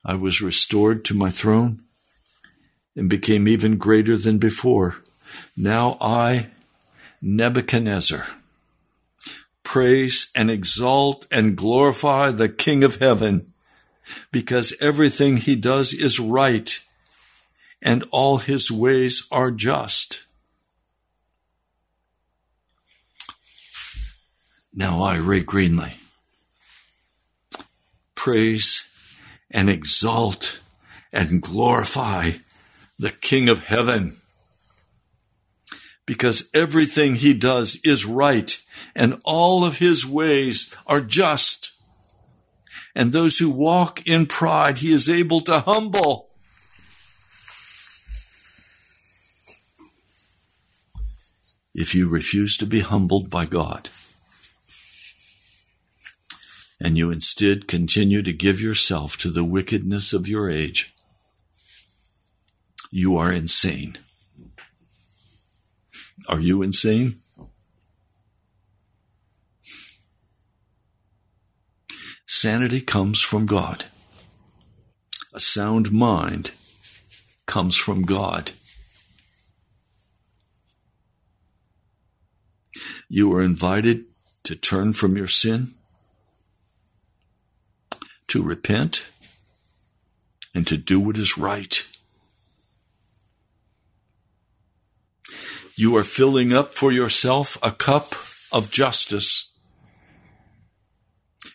I 0.05 0.13
was 0.13 0.41
restored 0.41 1.03
to 1.05 1.15
my 1.15 1.31
throne 1.31 1.81
and 2.95 3.09
became 3.09 3.47
even 3.47 3.77
greater 3.77 4.15
than 4.15 4.37
before. 4.37 5.01
Now 5.55 5.97
I, 5.99 6.47
Nebuchadnezzar, 7.21 8.27
praise 9.63 10.31
and 10.33 10.49
exalt 10.49 11.27
and 11.29 11.55
glorify 11.55 12.31
the 12.31 12.49
King 12.49 12.83
of 12.83 12.95
heaven, 12.95 13.53
because 14.31 14.75
everything 14.81 15.37
he 15.37 15.55
does 15.55 15.93
is 15.93 16.19
right 16.19 16.79
and 17.81 18.03
all 18.11 18.39
his 18.39 18.71
ways 18.71 19.27
are 19.31 19.51
just. 19.51 20.23
Now 24.73 25.03
I, 25.03 25.17
Ray 25.17 25.43
Greenley, 25.43 25.93
praise 28.15 28.87
and 29.51 29.69
exalt 29.69 30.59
and 31.11 31.41
glorify 31.41 32.31
the 32.97 33.09
King 33.09 33.49
of 33.49 33.65
heaven 33.65 34.17
because 36.09 36.49
everything 36.55 37.13
he 37.13 37.35
does 37.35 37.79
is 37.85 38.03
right 38.03 38.59
and 38.95 39.21
all 39.23 39.63
of 39.63 39.77
his 39.77 40.07
ways 40.07 40.75
are 40.87 41.01
just. 41.01 41.71
And 42.95 43.11
those 43.11 43.37
who 43.37 43.51
walk 43.51 44.07
in 44.07 44.25
pride, 44.25 44.79
he 44.79 44.91
is 44.91 45.07
able 45.07 45.41
to 45.41 45.59
humble. 45.59 46.31
If 51.75 51.93
you 51.93 52.09
refuse 52.09 52.57
to 52.57 52.65
be 52.65 52.79
humbled 52.79 53.29
by 53.29 53.45
God, 53.45 53.91
and 56.81 56.97
you 56.97 57.11
instead 57.11 57.67
continue 57.67 58.23
to 58.23 58.33
give 58.33 58.59
yourself 58.59 59.15
to 59.17 59.29
the 59.29 59.43
wickedness 59.43 60.11
of 60.11 60.27
your 60.27 60.49
age, 60.49 60.91
you 62.89 63.15
are 63.15 63.31
insane. 63.31 63.99
Are 66.29 66.39
you 66.39 66.61
insane? 66.61 67.21
Sanity 72.27 72.81
comes 72.81 73.19
from 73.19 73.47
God. 73.47 73.85
A 75.33 75.39
sound 75.39 75.91
mind 75.91 76.51
comes 77.47 77.75
from 77.75 78.03
God. 78.03 78.51
You 83.09 83.33
are 83.33 83.41
invited 83.41 84.05
to 84.43 84.55
turn 84.55 84.93
from 84.93 85.17
your 85.17 85.27
sin, 85.27 85.73
to 88.27 88.43
repent, 88.43 89.09
and 90.53 90.67
to 90.67 90.77
do 90.77 90.99
what 90.99 91.17
is 91.17 91.39
right. 91.39 91.88
You 95.79 95.95
are 95.95 96.03
filling 96.03 96.51
up 96.51 96.73
for 96.73 96.91
yourself 96.91 97.57
a 97.63 97.71
cup 97.71 98.13
of 98.51 98.69
justice. 98.69 99.49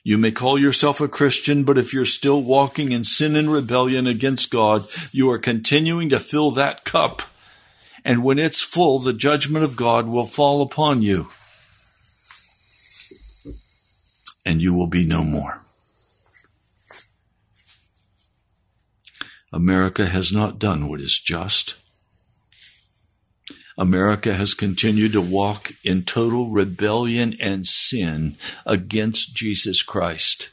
You 0.02 0.16
may 0.16 0.30
call 0.30 0.58
yourself 0.58 1.02
a 1.02 1.08
Christian, 1.08 1.64
but 1.64 1.76
if 1.76 1.92
you're 1.92 2.06
still 2.06 2.42
walking 2.42 2.92
in 2.92 3.04
sin 3.04 3.36
and 3.36 3.52
rebellion 3.52 4.06
against 4.06 4.50
God, 4.50 4.86
you 5.12 5.30
are 5.30 5.38
continuing 5.38 6.08
to 6.08 6.18
fill 6.18 6.52
that 6.52 6.86
cup. 6.86 7.20
And 8.02 8.24
when 8.24 8.38
it's 8.38 8.62
full, 8.62 8.98
the 8.98 9.12
judgment 9.12 9.62
of 9.62 9.76
God 9.76 10.08
will 10.08 10.24
fall 10.24 10.62
upon 10.62 11.02
you. 11.02 11.28
And 14.42 14.62
you 14.62 14.72
will 14.72 14.86
be 14.86 15.04
no 15.04 15.22
more. 15.22 15.60
America 19.52 20.06
has 20.06 20.32
not 20.32 20.58
done 20.58 20.88
what 20.88 21.02
is 21.02 21.20
just. 21.20 21.76
America 23.76 24.34
has 24.34 24.54
continued 24.54 25.12
to 25.12 25.20
walk 25.20 25.72
in 25.82 26.02
total 26.02 26.50
rebellion 26.50 27.34
and 27.40 27.66
sin 27.66 28.36
against 28.64 29.34
Jesus 29.34 29.82
Christ. 29.82 30.50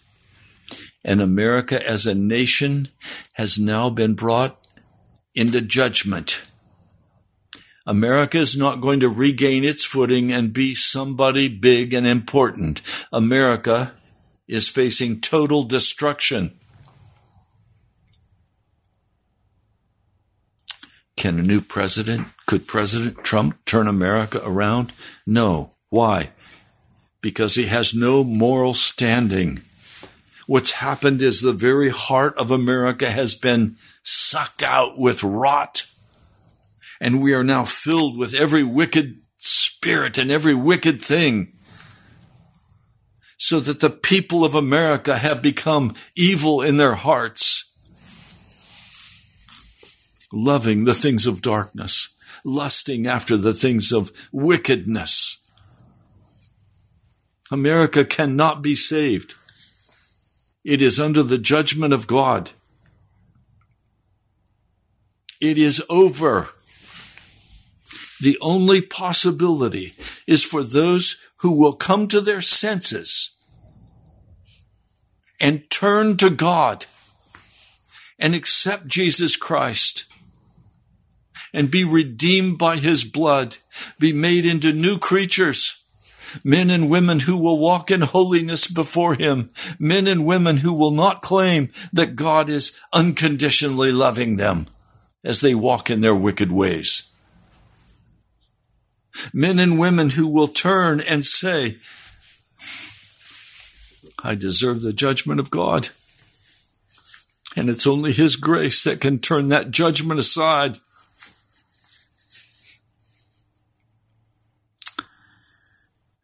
And 1.04 1.22
America 1.22 1.88
as 1.88 2.06
a 2.06 2.16
nation 2.16 2.90
has 3.34 3.60
now 3.60 3.90
been 3.90 4.16
brought 4.16 4.58
into 5.36 5.62
judgment. 5.62 6.48
America 7.86 8.38
is 8.38 8.58
not 8.58 8.82
going 8.82 9.00
to 9.00 9.10
regain 9.10 9.64
its 9.64 9.84
footing 9.84 10.32
and 10.32 10.54
be 10.54 10.76
somebody 10.76 11.48
big 11.48 11.94
and 11.94 12.06
important. 12.06 12.82
America 13.12 13.94
is 14.48 14.70
facing 14.70 15.20
total 15.22 15.64
destruction. 15.64 16.52
Can 21.22 21.38
a 21.38 21.44
new 21.44 21.62
president, 21.62 22.30
could 22.48 22.66
President 22.66 23.24
Trump 23.24 23.64
turn 23.66 23.88
America 23.88 24.42
around? 24.44 24.92
No. 25.28 25.76
Why? 25.90 26.32
Because 27.22 27.54
he 27.54 27.68
has 27.68 27.94
no 27.94 28.24
moral 28.24 28.74
standing. 28.74 29.62
What's 30.48 30.72
happened 30.72 31.22
is 31.22 31.40
the 31.40 31.54
very 31.54 31.90
heart 31.90 32.34
of 32.40 32.50
America 32.50 33.08
has 33.08 33.36
been 33.36 33.78
sucked 34.02 34.64
out 34.64 34.98
with 34.98 35.24
rot. 35.24 35.86
And 37.00 37.22
we 37.22 37.36
are 37.36 37.44
now 37.44 37.66
filled 37.66 38.18
with 38.18 38.34
every 38.34 38.64
wicked 38.64 39.22
spirit 39.38 40.18
and 40.18 40.32
every 40.32 40.56
wicked 40.56 41.04
thing. 41.04 41.54
So 43.38 43.60
that 43.60 43.80
the 43.80 43.92
people 43.92 44.44
of 44.44 44.56
America 44.56 45.20
have 45.20 45.44
become 45.44 45.94
evil 46.16 46.64
in 46.64 46.78
their 46.78 46.96
hearts 46.96 47.71
loving 50.32 50.86
the 50.86 50.94
things 50.94 51.28
of 51.28 51.42
darkness, 51.42 52.16
lusting 52.44 53.06
after 53.06 53.38
the 53.38 53.54
things 53.54 53.92
of 53.92 54.12
wickedness. 54.32 55.38
America 57.52 58.06
cannot 58.06 58.62
be 58.62 58.76
saved. 58.76 59.36
It 60.64 60.82
is 60.82 61.00
under 61.00 61.24
the 61.24 61.38
judgment 61.38 61.94
of 61.94 62.08
God. 62.08 62.52
It 65.42 65.58
is 65.58 65.84
over. 65.90 66.50
The 68.22 68.38
only 68.40 68.82
possibility 68.82 69.94
is 70.28 70.46
for 70.46 70.64
those 70.64 71.20
who 71.38 71.52
will 71.52 71.74
come 71.74 72.08
to 72.08 72.22
their 72.22 72.42
senses 72.42 73.36
and 75.40 75.68
turn 75.72 76.16
to 76.18 76.30
God 76.30 76.86
and 78.20 78.36
accept 78.36 78.88
Jesus 78.88 79.36
Christ 79.36 80.06
and 81.54 81.72
be 81.72 81.84
redeemed 81.84 82.58
by 82.58 82.78
his 82.78 83.04
blood, 83.04 83.58
be 84.00 84.14
made 84.14 84.46
into 84.46 84.72
new 84.72 84.98
creatures. 84.98 85.78
Men 86.44 86.70
and 86.70 86.90
women 86.90 87.20
who 87.20 87.38
will 87.38 87.60
walk 87.60 87.92
in 87.92 88.02
holiness 88.02 88.66
before 88.66 89.16
him. 89.16 89.52
Men 89.78 90.08
and 90.08 90.26
women 90.26 90.58
who 90.58 90.74
will 90.74 90.92
not 90.92 91.22
claim 91.22 91.70
that 91.92 92.16
God 92.16 92.50
is 92.50 92.80
unconditionally 92.94 93.92
loving 93.92 94.38
them 94.38 94.68
as 95.24 95.42
they 95.42 95.54
walk 95.54 95.90
in 95.90 96.00
their 96.00 96.16
wicked 96.16 96.52
ways. 96.52 97.12
Men 99.34 99.60
and 99.60 99.78
women 99.78 100.12
who 100.12 100.28
will 100.28 100.48
turn 100.48 101.02
and 101.02 101.26
say, 101.26 101.78
I 104.24 104.36
deserve 104.36 104.82
the 104.82 104.94
judgment 104.94 105.40
of 105.40 105.52
God. 105.52 105.90
And 107.56 107.70
it's 107.70 107.86
only 107.86 108.14
His 108.14 108.38
grace 108.38 108.84
that 108.84 109.02
can 109.02 109.20
turn 109.20 109.50
that 109.50 109.72
judgment 109.72 110.20
aside 110.20 110.78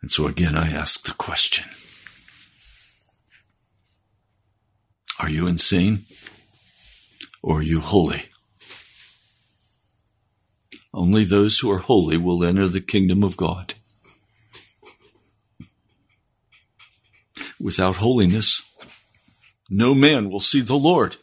And 0.07 0.11
so 0.13 0.25
again, 0.25 0.55
I 0.55 0.71
ask 0.71 1.03
the 1.03 1.11
question 1.11 1.65
Are 5.19 5.29
you 5.29 5.47
insane 5.47 6.05
or 7.43 7.59
are 7.59 7.61
you 7.61 7.81
holy? 7.81 8.21
Only 10.93 11.25
those 11.25 11.59
who 11.59 11.69
are 11.69 11.79
holy 11.79 12.15
will 12.15 12.41
enter 12.45 12.69
the 12.69 12.79
kingdom 12.79 13.21
of 13.21 13.35
God. 13.35 13.73
Without 17.59 17.97
holiness, 17.97 18.61
no 19.69 19.93
man 19.93 20.29
will 20.29 20.39
see 20.39 20.61
the 20.61 20.75
Lord. 20.75 21.17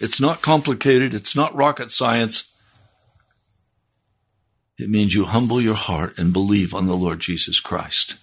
It's 0.00 0.20
not 0.20 0.42
complicated. 0.42 1.14
It's 1.14 1.36
not 1.36 1.54
rocket 1.54 1.92
science. 1.92 2.57
It 4.78 4.88
means 4.88 5.14
you 5.14 5.24
humble 5.24 5.60
your 5.60 5.74
heart 5.74 6.18
and 6.18 6.32
believe 6.32 6.72
on 6.72 6.86
the 6.86 6.96
Lord 6.96 7.20
Jesus 7.20 7.58
Christ. 7.58 8.16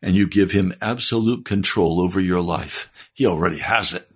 And 0.00 0.16
you 0.16 0.26
give 0.26 0.52
him 0.52 0.74
absolute 0.80 1.44
control 1.44 2.00
over 2.00 2.18
your 2.18 2.40
life. 2.40 3.10
He 3.12 3.26
already 3.26 3.58
has 3.58 3.92
it. 3.92 4.08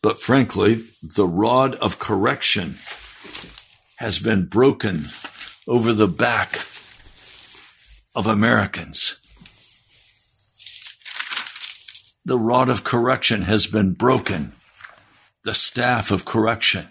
But 0.00 0.20
frankly, 0.20 0.76
the 1.02 1.26
rod 1.26 1.74
of 1.76 1.98
correction 1.98 2.76
has 3.96 4.18
been 4.18 4.46
broken 4.46 5.06
over 5.66 5.92
the 5.92 6.08
back 6.08 6.56
of 8.14 8.26
Americans. 8.26 9.20
The 12.24 12.38
rod 12.38 12.68
of 12.68 12.84
correction 12.84 13.42
has 13.42 13.66
been 13.66 13.92
broken, 13.92 14.52
the 15.42 15.54
staff 15.54 16.10
of 16.10 16.24
correction. 16.24 16.86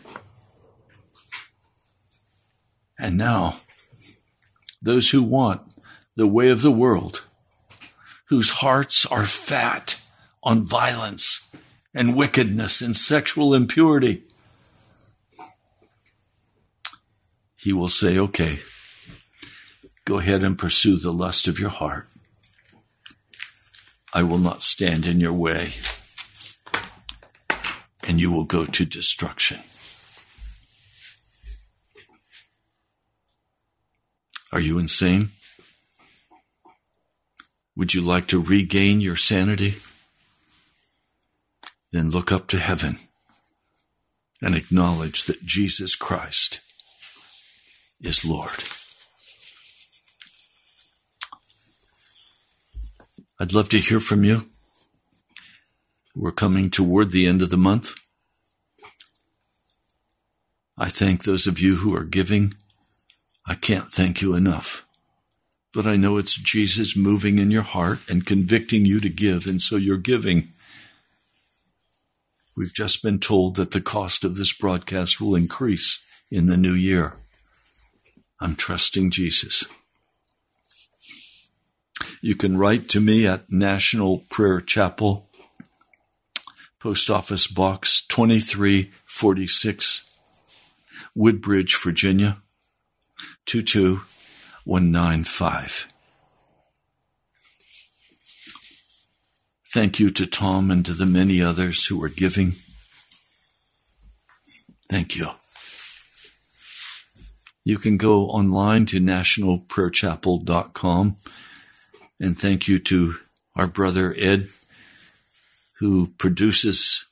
And 3.03 3.17
now, 3.17 3.59
those 4.81 5.09
who 5.09 5.23
want 5.23 5.73
the 6.15 6.25
way 6.25 6.49
of 6.49 6.61
the 6.61 6.71
world, 6.71 7.25
whose 8.27 8.49
hearts 8.49 9.05
are 9.05 9.25
fat 9.25 9.99
on 10.41 10.63
violence 10.63 11.53
and 11.93 12.15
wickedness 12.15 12.81
and 12.81 12.95
sexual 12.95 13.53
impurity, 13.53 14.23
he 17.57 17.73
will 17.73 17.89
say, 17.89 18.17
okay, 18.17 18.59
go 20.05 20.19
ahead 20.19 20.41
and 20.41 20.57
pursue 20.57 20.95
the 20.95 21.11
lust 21.11 21.49
of 21.49 21.59
your 21.59 21.71
heart. 21.71 22.07
I 24.13 24.23
will 24.23 24.37
not 24.37 24.63
stand 24.63 25.05
in 25.05 25.19
your 25.19 25.33
way, 25.33 25.73
and 28.07 28.21
you 28.21 28.31
will 28.31 28.45
go 28.45 28.65
to 28.65 28.85
destruction. 28.85 29.59
Are 34.53 34.59
you 34.59 34.77
insane? 34.77 35.31
Would 37.75 37.95
you 37.95 38.03
like 38.03 38.27
to 38.27 38.39
regain 38.39 39.01
your 39.01 39.15
sanity? 39.15 39.77
Then 41.91 42.11
look 42.11 42.31
up 42.31 42.45
to 42.49 42.59
heaven 42.59 42.99
and 44.43 44.53
acknowledge 44.53 45.23
that 45.23 45.43
Jesus 45.43 45.95
Christ 45.95 46.61
is 47.99 48.23
Lord. 48.23 48.51
I'd 53.39 53.53
love 53.53 53.69
to 53.69 53.79
hear 53.79 53.99
from 53.99 54.23
you. 54.23 54.51
We're 56.15 56.31
coming 56.31 56.69
toward 56.69 57.09
the 57.09 57.25
end 57.25 57.41
of 57.41 57.49
the 57.49 57.57
month. 57.57 57.95
I 60.77 60.89
thank 60.89 61.23
those 61.23 61.47
of 61.47 61.59
you 61.59 61.77
who 61.77 61.95
are 61.95 62.03
giving. 62.03 62.53
I 63.45 63.55
can't 63.55 63.89
thank 63.89 64.21
you 64.21 64.35
enough. 64.35 64.87
But 65.73 65.85
I 65.85 65.97
know 65.97 66.17
it's 66.17 66.35
Jesus 66.35 66.95
moving 66.95 67.39
in 67.39 67.51
your 67.51 67.63
heart 67.63 67.99
and 68.07 68.25
convicting 68.25 68.85
you 68.85 68.99
to 68.99 69.09
give, 69.09 69.47
and 69.47 69.61
so 69.61 69.75
you're 69.75 69.97
giving. 69.97 70.53
We've 72.55 72.73
just 72.73 73.03
been 73.03 73.19
told 73.19 73.55
that 73.55 73.71
the 73.71 73.81
cost 73.81 74.23
of 74.23 74.35
this 74.35 74.53
broadcast 74.53 75.19
will 75.19 75.35
increase 75.35 76.05
in 76.29 76.47
the 76.47 76.57
new 76.57 76.73
year. 76.73 77.15
I'm 78.39 78.55
trusting 78.55 79.11
Jesus. 79.11 79.65
You 82.21 82.35
can 82.35 82.57
write 82.57 82.87
to 82.89 83.01
me 83.01 83.25
at 83.25 83.51
National 83.51 84.19
Prayer 84.29 84.61
Chapel, 84.61 85.27
Post 86.79 87.09
Office 87.09 87.47
Box 87.47 88.05
2346, 88.07 90.15
Woodbridge, 91.15 91.75
Virginia 91.81 92.42
22195. 93.45 95.87
Thank 99.73 99.99
you 99.99 100.11
to 100.11 100.27
Tom 100.27 100.69
and 100.69 100.85
to 100.85 100.93
the 100.93 101.07
many 101.07 101.41
others 101.41 101.87
who 101.87 102.03
are 102.03 102.09
giving. 102.09 102.53
Thank 104.89 105.15
you. 105.15 105.29
You 107.65 107.79
can 107.79 107.95
go 107.97 108.27
online 108.27 108.85
to 108.87 108.99
nationalprayerchapel.com 108.99 111.15
and 112.19 112.37
thank 112.37 112.67
you 112.67 112.79
to 112.79 113.13
our 113.55 113.67
brother 113.67 114.13
Ed 114.17 114.47
who 115.79 116.07
produces 116.17 117.05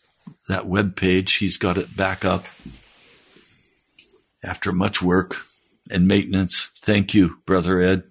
that 0.48 0.68
web 0.68 0.96
page. 0.96 1.36
He's 1.36 1.58
got 1.58 1.78
it 1.78 1.98
back 1.98 2.24
up 2.24 2.46
after 4.44 4.72
much 4.72 5.02
work 5.02 5.48
and 5.92 6.08
maintenance. 6.08 6.72
Thank 6.78 7.14
you, 7.14 7.38
brother 7.46 7.82
Ed. 7.82 8.04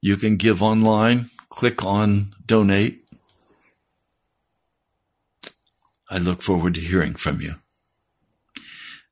You 0.00 0.16
can 0.16 0.36
give 0.36 0.62
online. 0.62 1.30
Click 1.48 1.84
on 1.84 2.34
donate. 2.46 3.04
I 6.10 6.18
look 6.18 6.40
forward 6.40 6.74
to 6.74 6.80
hearing 6.80 7.14
from 7.14 7.40
you. 7.40 7.56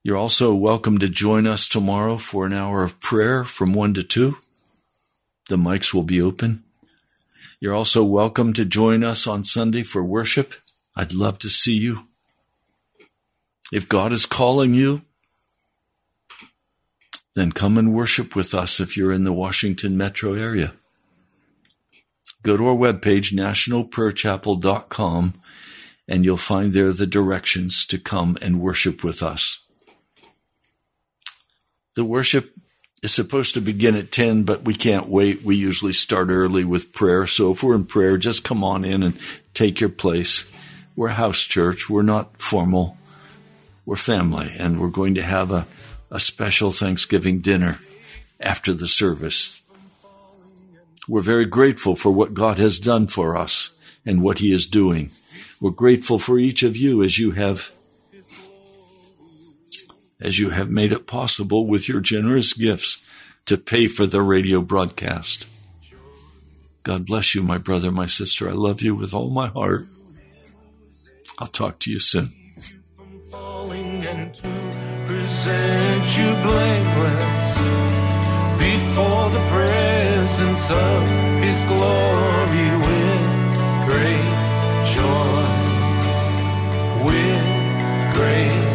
You're 0.03 0.17
also 0.17 0.55
welcome 0.55 0.99
to 0.99 1.09
join 1.09 1.47
us 1.47 1.69
tomorrow 1.69 2.17
for 2.17 2.47
an 2.47 2.53
hour 2.53 2.85
of 2.85 3.01
prayer 3.01 3.43
from 3.45 3.73
1 3.73 3.95
to 3.95 4.05
2. 4.05 4.37
The 5.49 5.57
mics 5.57 5.93
will 5.93 6.05
be 6.05 6.21
open. 6.21 6.63
You're 7.59 7.75
also 7.75 8.05
welcome 8.05 8.53
to 8.53 8.65
join 8.65 9.03
us 9.03 9.27
on 9.27 9.43
Sunday 9.43 9.83
for 9.83 10.05
worship. 10.05 10.55
I'd 10.95 11.13
love 11.13 11.39
to 11.41 11.49
see 11.49 11.77
you. 11.77 12.07
If 13.73 13.89
God 13.89 14.13
is 14.13 14.27
calling 14.27 14.75
you, 14.75 15.03
then 17.37 17.53
come 17.53 17.79
and 17.79 17.93
worship 17.93 18.35
with 18.35 18.55
us 18.55 18.81
if 18.81 18.97
you're 18.97 19.13
in 19.13 19.25
the 19.25 19.33
Washington 19.33 19.97
metro 19.97 20.33
area. 20.33 20.73
Go 22.43 22.57
to 22.57 22.67
our 22.67 22.75
webpage, 22.75 23.33
nationalprayerchapel.com, 23.33 25.35
and 26.09 26.25
you'll 26.25 26.37
find 26.39 26.73
there 26.73 26.93
the 26.93 27.07
directions 27.07 27.85
to 27.87 27.99
come 27.99 28.39
and 28.41 28.61
worship 28.61 29.05
with 29.05 29.23
us. 29.23 29.61
The 31.95 32.07
worship 32.07 32.55
is 33.03 33.13
supposed 33.13 33.53
to 33.55 33.61
begin 33.61 33.97
at 33.97 34.11
10, 34.11 34.45
but 34.45 34.65
we 34.65 34.73
can't 34.73 35.09
wait. 35.09 35.43
We 35.43 35.57
usually 35.57 35.93
start 35.93 36.31
early 36.31 36.65
with 36.65 36.95
prayer. 36.95 37.27
So 37.27 37.53
if 37.53 37.63
we're 37.63 37.75
in 37.75 37.85
prayer, 37.85 38.17
just 38.17 38.45
come 38.45 38.65
on 38.65 38.83
in 38.83 39.03
and 39.03 39.19
take 39.53 39.79
your 39.81 39.91
place. 39.91 40.51
We're 40.95 41.09
house 41.09 41.43
church. 41.43 41.91
We're 41.91 42.03
not 42.03 42.41
formal. 42.41 42.97
We're 43.85 43.97
family, 43.97 44.55
and 44.59 44.81
we're 44.81 44.89
going 44.89 45.17
to 45.17 45.23
have 45.23 45.51
a, 45.51 45.67
a 46.11 46.21
special 46.21 46.73
Thanksgiving 46.73 47.41
dinner 47.41 47.79
after 48.41 48.73
the 48.73 48.89
service. 48.89 49.63
We're 51.09 51.23
very 51.23 51.47
grateful 51.47 51.97
for 51.97 52.11
what 52.11 52.35
God 52.35 52.59
has 52.59 52.79
done 52.79 53.07
for 53.07 53.37
us 53.37 53.77
and 54.05 54.23
what 54.23 54.39
He 54.39 54.53
is 54.53 54.67
doing. 54.67 55.11
We're 55.61 55.71
grateful 55.71 56.19
for 56.19 56.39
each 56.39 56.63
of 56.63 56.77
you 56.77 57.03
as 57.03 57.19
you 57.19 57.33
have 57.33 57.73
as 60.19 60.39
you 60.39 60.51
have 60.51 60.71
made 60.71 60.93
it 60.93 61.07
possible 61.07 61.69
with 61.69 61.89
your 61.89 62.01
generous 62.01 62.55
gifts 62.55 63.05
to 63.45 63.59
pay 63.59 63.87
for 63.87 64.07
the 64.07 64.23
radio 64.23 64.63
broadcast. 64.63 65.47
God 66.83 67.05
bless 67.05 67.35
you, 67.35 67.43
my 67.43 67.59
brother, 67.59 67.93
my 67.93 68.07
sister. 68.07 68.49
I 68.49 68.53
love 68.53 68.81
you 68.81 68.95
with 68.95 69.13
all 69.13 69.29
my 69.29 69.49
heart. 69.49 69.87
I'll 71.39 71.49
talk 71.49 71.79
to 71.81 71.91
you 71.93 72.01
soon 72.01 72.33
innocent, 75.47 76.19
you 76.19 76.35
blameless, 76.43 77.45
before 78.59 79.31
the 79.31 79.43
presence 79.51 80.71
of 80.71 81.03
His 81.43 81.65
glory 81.65 82.71
with 82.87 83.25
great 83.87 84.35
joy, 84.95 85.47
with 87.05 88.15
great 88.15 88.66